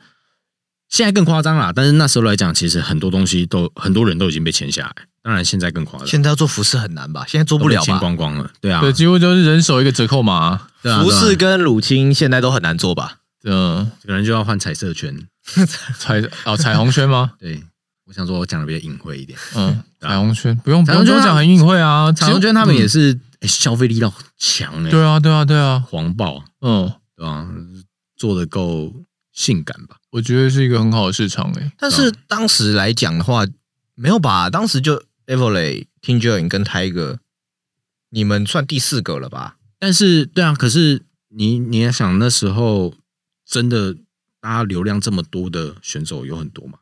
[0.88, 7.24] 现在更夸张啦，但是那时候来讲，其实很多东西都很多人都已经被签下来，当然现在更夸张，现在要做服饰很难吧？
[7.28, 7.84] 现在做不了吧？
[7.84, 13.18] 签光光了，对啊，对，几乎就是人手一个折扣码，对啊，服饰跟乳清现在都很难做吧？
[13.44, 15.26] 嗯，可能就要换彩色圈，
[15.98, 17.32] 彩哦彩虹圈吗？
[17.38, 17.62] 对。
[18.10, 19.38] 我想说我讲的比较隐晦一点。
[19.54, 24.90] 嗯，彩虹圈不用不用讲很隐晦啊，彩虹圈他们也是消费力道强哎。
[24.90, 27.48] 对啊，对啊，对啊，黄暴，嗯，对吧？
[28.16, 28.92] 做的够
[29.32, 29.94] 性感吧？
[30.10, 31.70] 我觉得是一个很好的市场哎。
[31.78, 33.46] 但是当时来讲的话，
[33.94, 34.50] 没有吧？
[34.50, 37.18] 当时就 Everlay、Team Joy 跟 Tiger，
[38.08, 39.54] 你们算第四个了吧？
[39.78, 42.92] 但是，对啊，可是你你也想那时候
[43.46, 43.94] 真的
[44.40, 46.80] 大家流量这么多的选手有很多吗？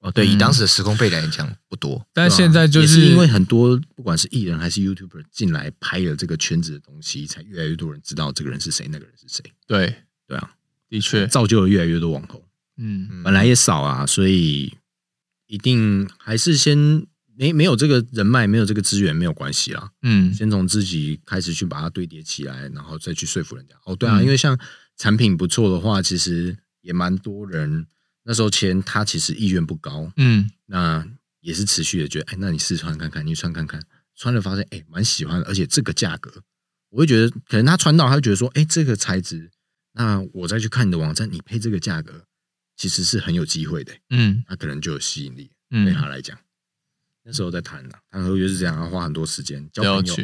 [0.00, 9.44] 哦，对，以当时的时空背景来讲不多，嗯、但现在就是，是因为很多不管是艺人还是 YouTuber 进来拍了这个圈子的东西，才越来越多人知道这个人是谁，那个人是谁。
[9.66, 9.94] 对，
[10.26, 10.52] 对啊，
[10.88, 12.42] 的确造就了越来越多网红。
[12.76, 14.76] 嗯，本来也少啊，所以
[15.46, 17.06] 一定还是先。
[17.40, 19.92] 没没有这个人脉，没有这个资源，没有关系啦。
[20.02, 23.76] 嗯，先从自己开始去把它堆叠起来，然后再去说服人家。
[23.84, 24.58] 哦，对啊，嗯、因为像
[24.96, 27.86] 产品不错的话，其实也蛮多人
[28.28, 30.12] 那时候签他，其实意愿不高。
[30.18, 31.02] 嗯，那
[31.40, 33.82] 也是持续的觉得，哎，那你试穿看看，你穿看看，
[34.14, 36.42] 穿了发现，哎，蛮喜欢的，而且这个价格，
[36.90, 39.50] 我会觉得可能他穿到，他会觉得说，哎，这个材质，
[39.94, 42.26] 那我再去看你的网站，你配这个价格，
[42.76, 43.94] 其实是很有机会的。
[44.10, 46.38] 嗯，那可能就有吸引力，嗯、对他来讲。
[47.24, 50.16] 那时候在谈的，谈合约是这样，要花很多时间交朋友。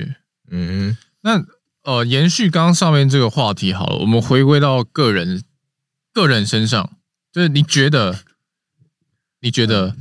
[0.50, 1.42] 嗯，那
[1.84, 5.42] 呃，延续刚刚上面这个话题好了，我们回归到个人
[6.12, 6.98] 个人身上，
[7.34, 8.20] 就是你觉得，
[9.40, 9.96] 你觉得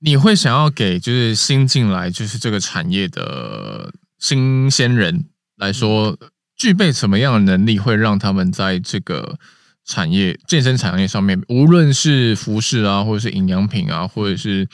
[0.00, 5.24] 你会想要给就是新进来就是这个产业的新鲜人
[5.56, 6.18] 来说，
[6.54, 9.38] 具备什么样的能力，会让他们在这个
[9.86, 14.68] 产业健身产业上面，无论是服饰啊，或者是营养品啊，或者是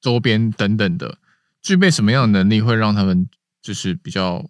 [0.00, 1.18] 周边等等的，
[1.60, 3.28] 具备什么样的能力会让他们
[3.60, 4.48] 就是比较，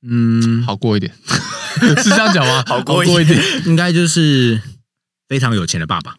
[0.00, 1.12] 嗯，好过一点？
[2.02, 2.64] 是这样讲吗？
[2.66, 4.58] 好过一点，应该就是
[5.28, 6.16] 非常有钱的爸爸。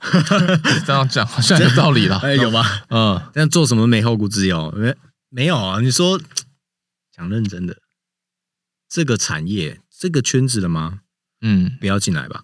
[0.86, 2.64] 这样讲好像有道理了， 哎，有吗？
[2.90, 4.72] 嗯，这样做什么没后顾之忧？
[4.76, 4.94] 没
[5.28, 5.80] 没有啊？
[5.80, 6.20] 你说
[7.14, 7.76] 讲认真的，
[8.88, 11.00] 这个产业这个圈子的吗？
[11.40, 12.42] 嗯，不要进来吧，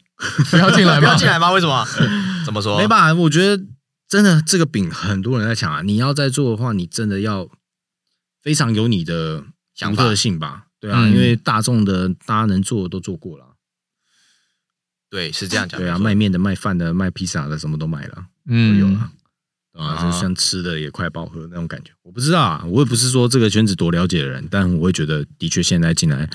[0.51, 1.53] 不要进来，不要进来吧？
[1.53, 1.87] 为什么？
[2.45, 2.79] 怎么说？
[2.79, 3.65] 没办法，我觉得。
[4.07, 5.83] 真的，这个饼很多人在抢啊！
[5.83, 7.49] 你要在做的话，你真的要
[8.43, 9.43] 非常有你的
[9.77, 10.67] 独特性吧？
[10.79, 13.54] 对啊，嗯、因为大众的大家能做的都做过了。
[15.15, 15.81] 对，是这样讲。
[15.81, 19.13] 对啊，卖面的、卖饭的、卖披萨的，什么都卖了，嗯，都有了。
[19.75, 21.93] 啊，就像吃的也快饱和那种感觉。
[22.03, 26.29] 我不知道啊，我也不是说这个圈子多了解的人，但我会觉得，的确现在进来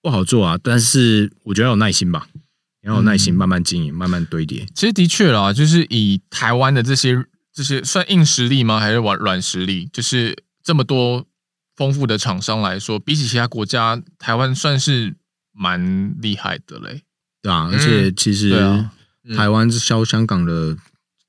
[0.00, 0.58] 不好做啊。
[0.62, 2.26] 但是我觉得要有耐心吧。
[2.82, 4.64] 要有耐心，慢慢经营，慢慢堆叠。
[4.74, 8.80] 其实的确啦，就是以台湾的这些这些算硬实力吗？
[8.80, 9.86] 还是软软实力？
[9.92, 11.26] 就是这么多
[11.76, 15.14] 丰富的厂商来说，比起其他国家，台湾算是
[15.52, 17.02] 蛮厉害的嘞。
[17.42, 18.50] 对啊，而且其实
[19.36, 20.76] 台湾是销香港的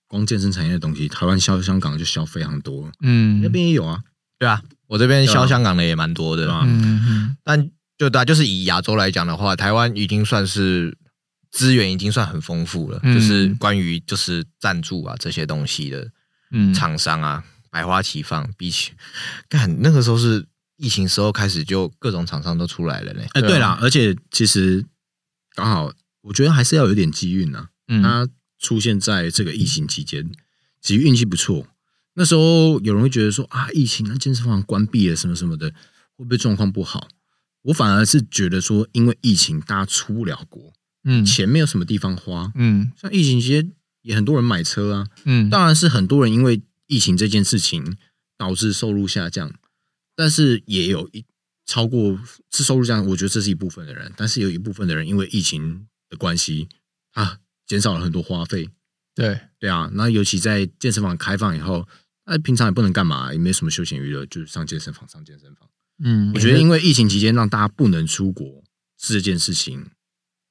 [0.08, 2.92] 光健身产业的东西，台湾销香港就销非常多。
[3.02, 4.04] 嗯，那边也有啊。
[4.38, 6.48] 对啊，我这边销香港的也蛮多的。
[6.64, 7.38] 嗯嗯。
[7.44, 10.98] 但就大就是以亚洲来讲的话，台湾已经算是。
[11.52, 16.08] 资源已经算很丰富了，嗯、就是关于就是赞助啊这些东西的，
[16.52, 18.92] 嗯，厂商啊百花齐放，比起
[19.48, 20.46] 干那个时候是
[20.78, 23.28] 疫情时候开始就各种厂商都出来了嘞。
[23.34, 24.86] 哎，对啦，而且其实
[25.60, 27.68] 刚好我觉得还是要有点机运呐。
[27.90, 30.32] 嗯，他出现在这个疫情期间，
[30.80, 31.68] 其实运气不错。
[32.14, 35.70] 那时候有人会觉得说啊，疫情那健身房关闭了什么什么的，
[36.16, 37.10] 会不会状况不好？
[37.64, 40.72] 我反而是觉得说，因为疫情大家出不了国。
[41.04, 42.52] 嗯，钱没有什么地方花。
[42.56, 45.08] 嗯，像疫情期间也很多人买车啊。
[45.26, 47.98] 嗯，当然是很多人因为疫情这件事情
[48.38, 49.52] 导致收入下降，
[50.16, 51.26] 但是也有一
[51.70, 52.20] 超过
[52.52, 54.12] 是收入这样，我觉得这是一部分的人。
[54.18, 56.68] 但是有一部分的人因为疫情的关系
[57.14, 58.68] 啊，减少了很多花费。
[59.14, 61.88] 对对啊，那尤其在健身房开放以后，
[62.26, 65.70] 那平常也不能干嘛，也没什么休闲娱乐，就是上健身房上健身房。
[66.04, 68.64] 嗯，我觉得因为疫情期间让大家不能出国
[68.98, 69.92] 是这件事情。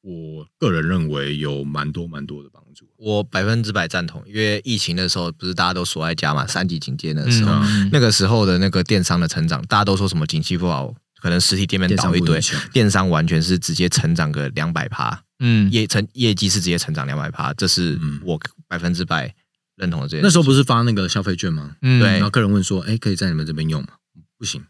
[0.00, 4.22] 我个人认为有蛮多蛮多的帮助，我百分之百赞同。
[4.26, 19.34] 因为疫情的时候，不是大家都锁在家嘛，三级警戒的时候，嗯、那个时候的那个电商的成长，大家都说什么景气不好，可能实体店面倒一堆，电商，电商完全是直接成长个两百趴，嗯，业成业绩是直接成长两百趴，这是我百分之百
[19.76, 20.08] 认同的。
[20.08, 20.22] 这件事。
[20.24, 21.76] 那时候不是发那个消费券吗？
[21.82, 22.12] 嗯，对。
[22.12, 23.88] 然后客人问说：“哎，可以在你们这边用吗？”
[24.38, 24.62] 不行，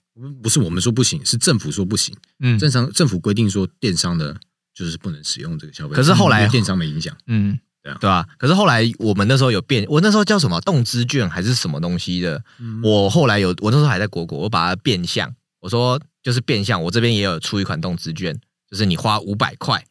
[0.43, 2.17] 不是我们说不行，是政府说不行。
[2.41, 4.37] 嗯，正常政府规定说电商的。
[4.75, 8.25] 就是不能使用这个消费，可是后来电商没影响，嗯，对啊，对吧？
[8.39, 12.41] 可是后来我们那时候有变，我那时候叫什么动资券还是什么东西的？
[12.61, 18.39] 嗯、我后来有，我那时候还在国国，我把它变相，我说就是变相，我这边也有出一款动资券，
[18.71, 19.85] 就是你花五百块，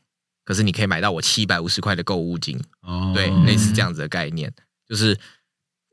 [0.46, 4.54] 可是你可以买到我七百五十块的购物金，哦，对，类似这样子的概念，
[4.88, 5.18] 就是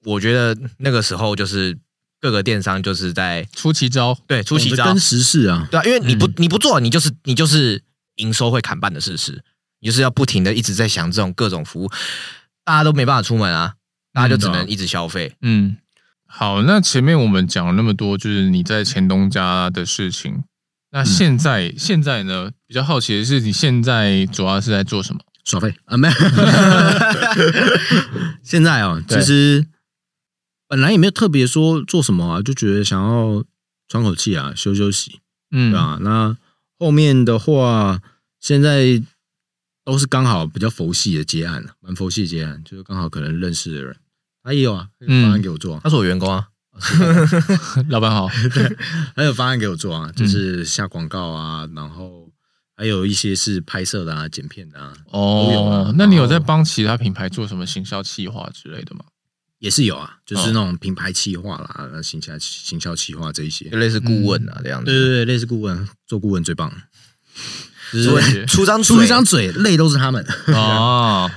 [0.05, 1.77] 我觉得那个时候就是
[2.21, 7.83] 各个电商就是在出奇招，对，出奇招跟时事啊，对啊，因为你不你不做，你就是你就是
[8.17, 9.43] 营收会砍半的事实，
[9.81, 11.91] 你就是要不停的一直在想这种各种服务，
[12.65, 13.75] 大家都没办法出门啊，
[14.13, 15.35] 大家就只能一直消费。
[15.43, 15.77] 嗯，
[16.37, 20.43] 好，那前面我们讲了那么多，就是你在前东家的事情，
[20.91, 25.21] 那现在、嗯、现在呢，比较好奇的是，你现在主要是在做什么？
[25.45, 25.97] 耍废啊？
[25.97, 26.15] 没有，
[28.43, 29.65] 现在哦，其实
[30.67, 33.45] 本来也没有特别说做什么啊，就觉得想要
[33.87, 35.21] 喘口气啊，休休息，
[35.53, 35.99] 嗯，对吧？
[36.01, 36.37] 那
[36.81, 38.01] 后面的话，
[38.41, 39.01] 现在
[39.85, 43.97] 都是刚好比较佛系的结案，蛮佛系的接案，就是刚好可能认识的人，
[44.45, 46.47] 他也有啊，方案给我做，他是我员工啊，
[47.91, 48.77] 老板好，对，
[49.17, 52.31] 还有方案给我做啊，就是下广告啊，然后。
[52.77, 55.95] 还有一些是拍摄的啊、剪片的啊，哦，都有啊。
[55.97, 59.05] 那你有在帮其他品牌做什么行销企划之类的吗？
[59.61, 64.87] 也是有啊，就是那种品牌企划啦、行销行销企划这一些，就类似顾问啊这样子。
[64.87, 66.69] 对对对，类似顾问，做顾问最棒。
[67.93, 71.31] 就是出张出一张嘴，累都是他们哦。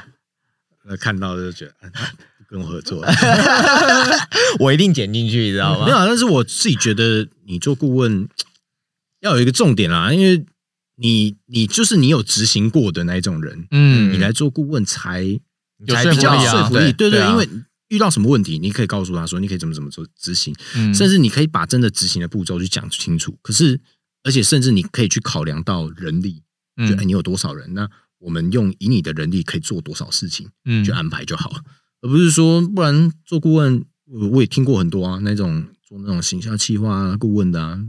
[0.86, 1.74] 那 看到就觉得
[2.48, 3.04] 跟我合作，
[4.60, 5.86] 我一定剪进去，你知道吗？
[5.86, 8.28] 没有，但是我自己觉得你做顾问
[9.22, 10.46] 要有一个重点啦，因为。
[11.00, 15.26] 你你就是你有执行过的那一种人，嗯，你来做顾问才
[15.88, 17.48] 才比较说服力，对对，因为
[17.90, 20.56] 遇到什么问题，你可以告诉他说，你可以怎么怎么做执行，
[20.96, 23.38] 甚至你可以把真的执行的步骤去讲清楚。
[23.44, 23.80] 可是，
[24.24, 26.42] 而且甚至你可以去考量到人力，
[26.78, 27.76] 就哎，你有多少人？
[27.76, 27.88] 那
[28.18, 31.62] 我们用以你的人力可以做多少事情，嗯，去安排就好了，
[32.02, 37.80] 而不是说不然做顾问，我我也听过很多啊，那种做那种形象企划啊，顾问的啊。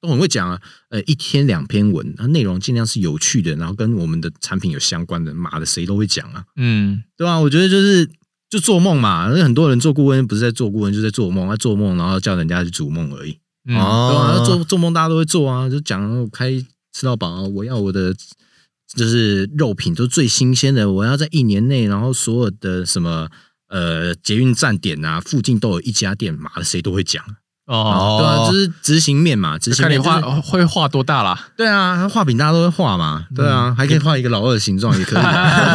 [0.00, 0.60] 都很会讲啊，
[0.90, 7.40] 呃，一天两篇文，那内容尽量是有趣的，然后跟我们的产品有相关的，妈的，谁都会讲啊，嗯，对吧？
[7.40, 8.06] 我觉得就是
[8.50, 14.44] 就做梦嘛，那很多人做顾问不是在做顾问，就是在做梦，在做梦，然后叫人家去逐梦而已，嗯、哦，对吧？
[14.44, 16.50] 做做梦大家都会做啊，就讲开
[16.92, 18.14] 吃到饱，我要我的
[18.96, 23.28] 就是肉品都最新鲜的，我要在一年内，然后所有的什么
[23.68, 27.24] 呃捷运站点啊，附近都有一家店，妈的，谁都会讲。
[27.66, 31.48] 哦，对啊，就是执行面嘛，执行面看你画会画多大啦？
[31.56, 35.22] 对啊，画饼大家都会画嘛，对啊，还可以画一个老二的形状也可以。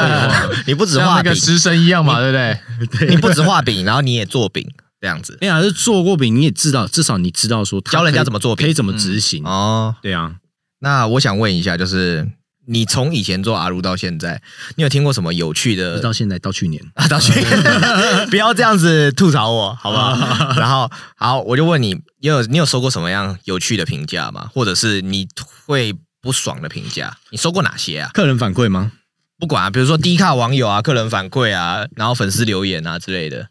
[0.68, 3.10] 你不止画那个食神一样嘛，对不对？
[3.10, 4.64] 你不止画饼，然后你也做饼
[5.02, 5.36] 这样子。
[5.42, 9.96] 哎呀，是做过饼，你也知道，至少你知道说教人家怎么做，可以怎么执行哦。
[10.04, 10.36] 对啊，
[10.82, 12.30] 那我想问一下，就是。
[12.72, 14.42] 你从以前做阿如到现在，
[14.76, 16.00] 你有听过什么有趣的？
[16.00, 17.50] 到现在到去年啊，到去年，
[18.30, 20.54] 不要这样子吐槽我，好不好？
[20.54, 24.50] 然后好，我就问你，你有你有收过什么样有趣的评价吗？
[24.54, 25.28] 或者是你
[25.66, 27.18] 会不爽的评价？
[27.32, 28.12] 你收过哪些啊？
[28.14, 28.92] 客人反馈吗？
[29.40, 33.50] 不管啊，比如说低卡网友啊，客人反馈啊，然后粉丝留言啊之类的。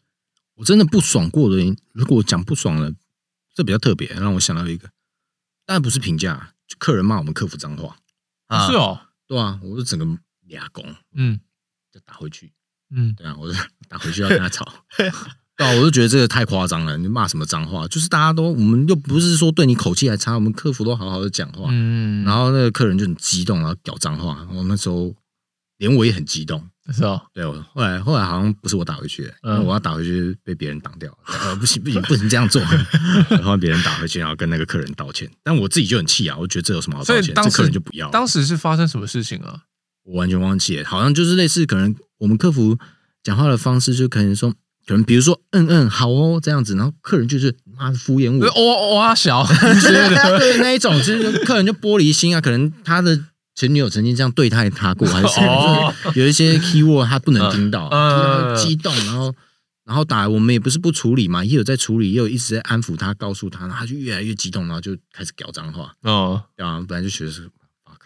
[0.58, 1.56] 我真的不爽过的，
[1.92, 2.92] 如果我讲不爽了，
[3.56, 4.88] 这比较特别，让我想到一个，
[5.66, 7.96] 当然不是评价，就客人骂我们客服脏话
[8.46, 9.00] 啊，是哦。
[9.28, 10.04] 对啊，我就整个
[10.46, 11.38] 俩攻，嗯，
[11.92, 12.50] 就打回去，
[12.90, 13.56] 嗯，对啊，我就
[13.88, 14.64] 打回去要跟他吵，
[14.96, 17.86] 对啊，我就觉得这个太夸张了，你骂什么脏话？
[17.88, 25.14] 就是大家都，我们又不是说对你口气还差，我们客服都好好的讲话，嗯，然后那个客人就很激动，然后屌脏话，我那时候
[25.76, 32.62] 连我也很激动，是哦，对，我后来后来好像不是我打回去，嗯，我要打回去被别人挡掉，呃，不行不行不能这样做，
[33.30, 37.34] 然后别人打回去，然后跟那个客人道歉，但我自己就很气啊，我觉得这有什么好道歉？
[37.34, 38.10] 这客人就不要。
[38.10, 39.60] 当时是发生什么事情啊？
[40.04, 42.78] 我完全忘记了，好像就是类似可能我们客服
[43.22, 44.50] 讲话的方式，就可能说，
[44.86, 49.44] 可能比如说嗯嗯好哦这样子，然后客人就是妈的敷衍我，哇哇小，
[50.38, 53.20] 对那一种，就是客人就玻璃心啊，可能他的。
[53.58, 55.92] 前女友曾经这样对待他过， 还是什么？
[56.14, 59.34] 有一些 keyword 他不能听到，他激动，然后
[59.84, 65.92] 然后打来，我们也不是不处理嘛，也有在处理，也有一直在安抚他，告诉他，他就越来越激动，然后就开始屌脏话。
[66.02, 67.50] 哦，啊，本来就觉得是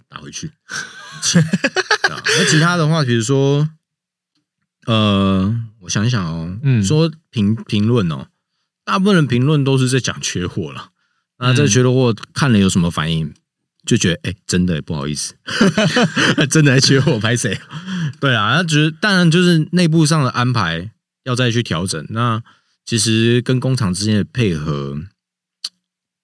[0.09, 0.51] 打回去。
[2.09, 3.69] 那其他的话，比如说，
[4.87, 8.29] 呃，我想一想哦，嗯，说评评论哦，
[8.87, 10.89] 大部分人评论都是在讲缺货了。
[11.39, 13.35] 那这缺货看了有什么反应？
[13.85, 15.35] 就觉得哎、欸，真的不好意思，
[16.49, 17.61] 真的还缺货拍谁？
[18.21, 20.93] 对啊，那觉得当然就是内部上的安排
[21.25, 22.07] 要再去调整。
[22.11, 22.43] 那
[22.85, 25.01] 其实跟工厂之间的配合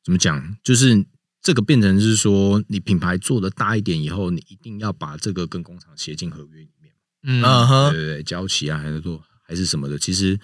[0.05, 0.57] 怎么讲？
[0.63, 1.05] 就是
[1.43, 6.95] 这个变成是说，你品牌做的大一点以后，你一定要把这个跟工厂写进合约里面。
[7.25, 7.43] 嗯，
[7.91, 9.99] 对对对，交期啊，还是做还是什么的。
[9.99, 10.39] 其实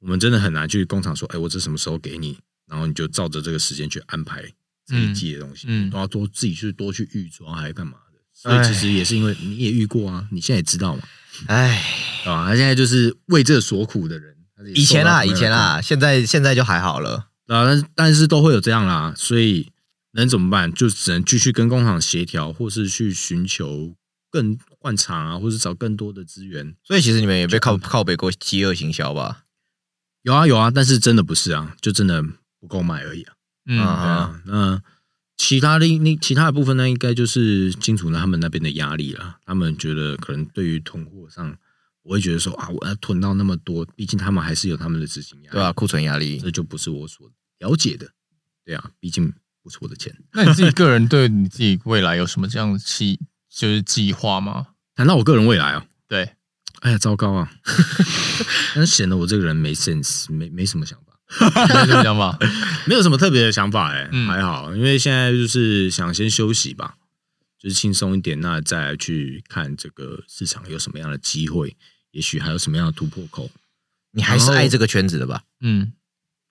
[0.00, 4.52] 我们真的很难去工厂说，哎，我这什么时候给你，然后你就照着这个时间去安排。
[4.86, 8.18] 这一季的东西，嗯，都要多自己去多去预装，还是干嘛的？
[8.32, 11.02] 所以其实也是因为你也遇过啊，你现在也知道嘛，
[11.46, 11.76] 哎，
[12.24, 14.36] 啊，他现在就是为这所苦的人，
[14.74, 19.70] 以前啦，以前啦，现在现在就还好了啊，但是但是都会有这样啦，所以
[20.12, 20.72] 能怎么办？
[20.72, 23.94] 就只能继续跟工厂协调，或是去寻求
[24.30, 26.74] 更换厂啊，或是找更多的资源。
[26.82, 29.44] 所以其实你们也被靠靠北过饥饿行销吧？
[30.22, 32.22] 有啊有啊，但是真的不是啊，就真的
[32.60, 33.34] 不够买而已啊。
[33.66, 34.82] 嗯啊，那
[35.36, 39.38] 其他的那其他的部分呢，应该就是金主呢他们那边的压力了。
[39.44, 41.56] 他们觉得可能对于囤货上。
[42.04, 48.10] 我会觉得说啊，我要囤到那么多，毕竟他们还是有他们的资金压力，对啊，库存压力，这就不是我所了解的，
[48.64, 49.32] 对啊，毕竟
[49.62, 50.12] 不是我的钱。
[50.32, 54.66] 那你自己 个人对你自己未来有什么这样的计，就是计划吗？
[54.96, 56.34] 谈到我个人未来啊，对，
[56.80, 57.52] 哎呀，糟糕啊，
[58.74, 62.38] 那显得我这个人没 sense，没没什么想法，没什么想法，
[62.86, 66.96] 没有什么特别的想法，哎，还好，因为现在就是想先休息吧，
[67.58, 71.76] 就是轻松一点，那再去看这个市场有什么样的机会。
[72.10, 73.50] 也许还有什么样的突破口？
[74.10, 75.44] 你还是爱这个圈子的吧？
[75.62, 75.94] 嗯，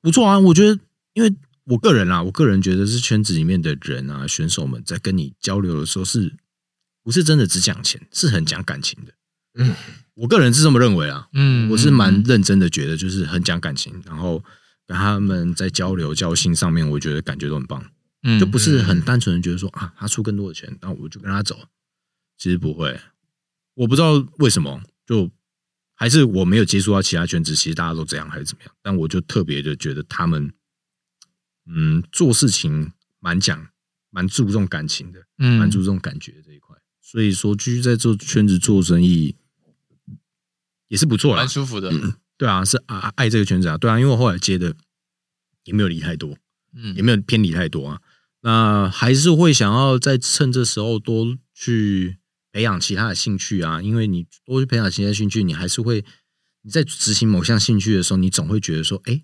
[0.02, 0.40] 不错啊。
[0.40, 0.80] 我觉得，
[1.14, 1.32] 因为
[1.66, 6.34] 我个人啊，我个人觉得是圈子里面的人啊，选手们在跟你交流的时候，是
[7.04, 8.02] 不是真的只讲钱？
[8.12, 9.14] 是很讲感情的。
[9.60, 9.76] 嗯，
[10.16, 11.28] 我个人是这么认为啊。
[11.34, 14.44] 嗯，我是蛮认真的，觉得就是很讲感情，然后
[14.92, 17.82] 跟他们在交流交心上面，我觉得感觉都很棒。
[18.24, 21.58] 嗯，就不是很单纯的觉得说啊，他出更多的钱，那我就跟他走。
[22.38, 23.00] 其实不会，
[23.76, 25.32] 我不知道为什么就。
[25.94, 28.74] 还是我没有接触到其他圈子，其实大家都这样，还是怎么样？
[28.82, 30.52] 但我就特别的觉得他们，
[31.68, 33.68] 嗯，做事情蛮讲、
[34.10, 36.76] 蛮注重感情的，嗯，蛮注重感觉的这一块。
[37.00, 39.36] 所以说，继续在做圈子做生意
[40.88, 41.92] 也是不错啦，蛮舒服的。
[42.42, 44.74] 对啊，是啊，爱这个圈子啊，对啊，因为我后来接的
[45.66, 46.36] 也没有离太多，
[46.74, 48.02] 嗯，也没有偏离太多啊。
[48.42, 52.18] 那还是会想要再趁这时候多去。
[52.54, 56.04] 培养其他的兴趣啊，因为你多去培养其他兴趣，你还是会
[56.64, 59.24] 你在执行某项兴趣的时候，你总会觉得说，哎，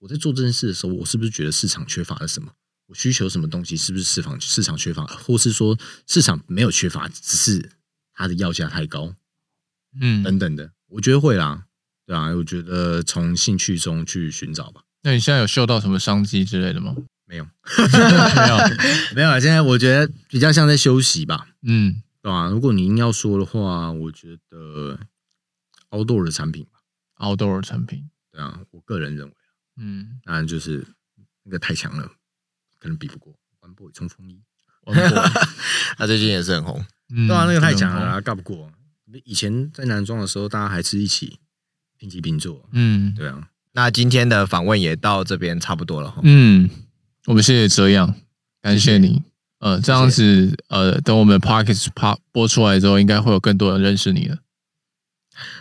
[0.00, 2.50] 我在做这件事的时候，我是不是觉得市场缺乏了什么？
[2.86, 3.76] 我需求什么东西？
[3.76, 5.78] 是不是市场市场缺乏，或是说
[6.08, 7.70] 市场没有缺乏，只是
[8.12, 9.14] 它的要价太高？
[10.00, 11.65] 嗯，等等的，我觉得会啦，
[12.06, 14.82] 对啊，我觉得从兴趣中去寻找吧。
[15.02, 16.94] 那你现在有嗅到什么商机之类的吗？
[17.26, 17.44] 没有，
[17.74, 18.58] 没有，
[19.16, 19.40] 没有啊。
[19.40, 21.48] 现在我觉得比较像在休息吧。
[21.62, 22.02] 嗯。
[22.22, 24.98] 对啊，如果你硬要说的话，我觉得
[25.90, 26.80] outdoor 的产品吧
[27.18, 29.32] ，outdoor 的产品，对啊，我个人认为，
[29.76, 30.84] 嗯，当然就是
[31.44, 32.10] 那个太强了，
[32.80, 34.40] 可能比不过 One Boy 冲锋衣，
[35.96, 38.72] 他最近也是很红，对啊，那个太强了，干不过。
[39.24, 41.38] 以前在男装的时候，大家还是一起
[41.98, 43.48] 平起平坐，嗯，对啊。
[43.72, 46.68] 那今天的访问也到这边差不多了，嗯，
[47.26, 48.14] 我们谢谢哲阳，
[48.62, 49.22] 感谢你。
[49.58, 51.88] 呃，这样子，呃，等我们 Podcast
[52.30, 54.36] 播出来之后，应该会有更多人认识你了。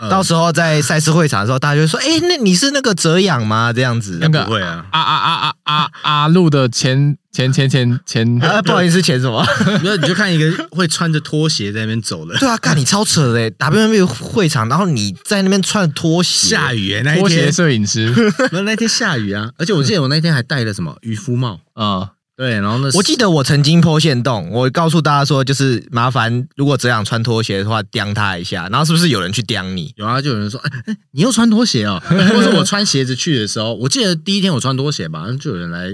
[0.09, 6.27] 到时候在赛事会场的时候，大家就会说：“哎，那你是那个哲仰吗？”这样子，那个不会啊，啊啊啊啊啊啊！
[6.27, 9.45] 路的前前前前前，不好意思，前什么？
[9.81, 12.37] 没有，你就看一个会穿着拖鞋在那边走的。
[12.37, 18.13] 对啊，看你超扯的，WNBA 会场，然后你在那边穿拖鞋，下雨那拖鞋摄影师，
[18.51, 22.11] 那那天下雨啊，而且我记得我那天还戴了什么渔夫帽啊。
[22.37, 22.89] 对，然后呢？
[22.95, 28.67] 我记得我曾经破线洞，我告诉大家说，就是麻烦如果只想穿拖鞋的话，刁他一下。
[28.67, 29.93] 然后是不是有人去刁你？
[29.95, 32.01] 有啊，就有人说，哎哎，你又穿拖鞋哦？
[32.05, 35.87] 或者我穿鞋子去的时候，我记得第一天我穿拖鞋吧，就有人来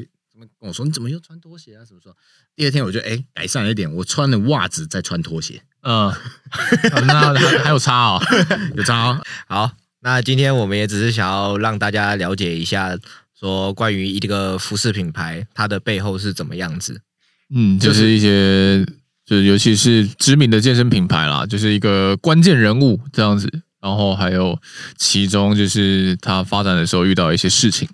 [0.59, 1.85] 跟我说，你怎么又穿拖鞋啊？
[1.85, 2.15] 什么时候？
[2.55, 5.61] 第二天我就哎改善了一点，我穿了袜子再穿拖鞋。
[5.83, 6.11] 嗯，
[7.05, 8.21] 那还还有差哦，
[8.75, 9.21] 有差哦。
[9.47, 9.71] 好，
[10.01, 12.97] 那今天我们也只是想要让大家了解一下。
[13.41, 17.01] 说关于一个服饰品牌，它的背后是怎么样子？
[17.49, 18.85] 嗯，就是一些，
[19.25, 23.51] 就是尤其是知名的健身品牌啦，就是一个关键人物这样子。
[23.81, 24.61] 然后还有
[24.95, 27.89] 其中就是他发展的时候遇到一些事情。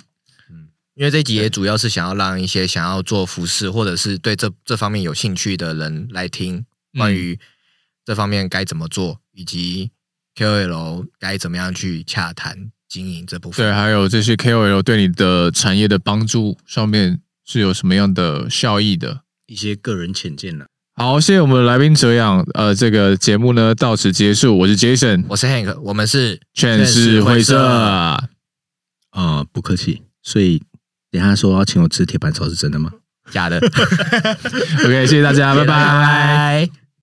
[0.50, 6.66] 嗯，因为这集也主要是想要让一些想要做服饰或者是对这这方面有兴趣的人来听，
[6.98, 7.40] 关于
[8.04, 9.92] 这方面该怎么做，以及
[10.36, 12.70] KOL 该怎么样去洽谈。
[12.88, 20.66] 经营这部分，对，还有这些 KOL 对你的产业的帮助上面是有什么样的效益的一些个人浅见呢？
[20.96, 24.58] 好，谢谢我们的来宾哲仰，呃，这个节目呢到此结束。
[24.58, 27.64] 我是 Jason，我是 Hank，我们是劝世会社。
[27.64, 28.24] 啊、
[29.12, 30.02] 呃，不客气。
[30.24, 30.64] 所以
[31.12, 32.92] 等下说要请我吃铁板烧是真的吗？
[33.30, 33.58] 假的。
[34.86, 36.87] OK，谢谢大家，拜拜。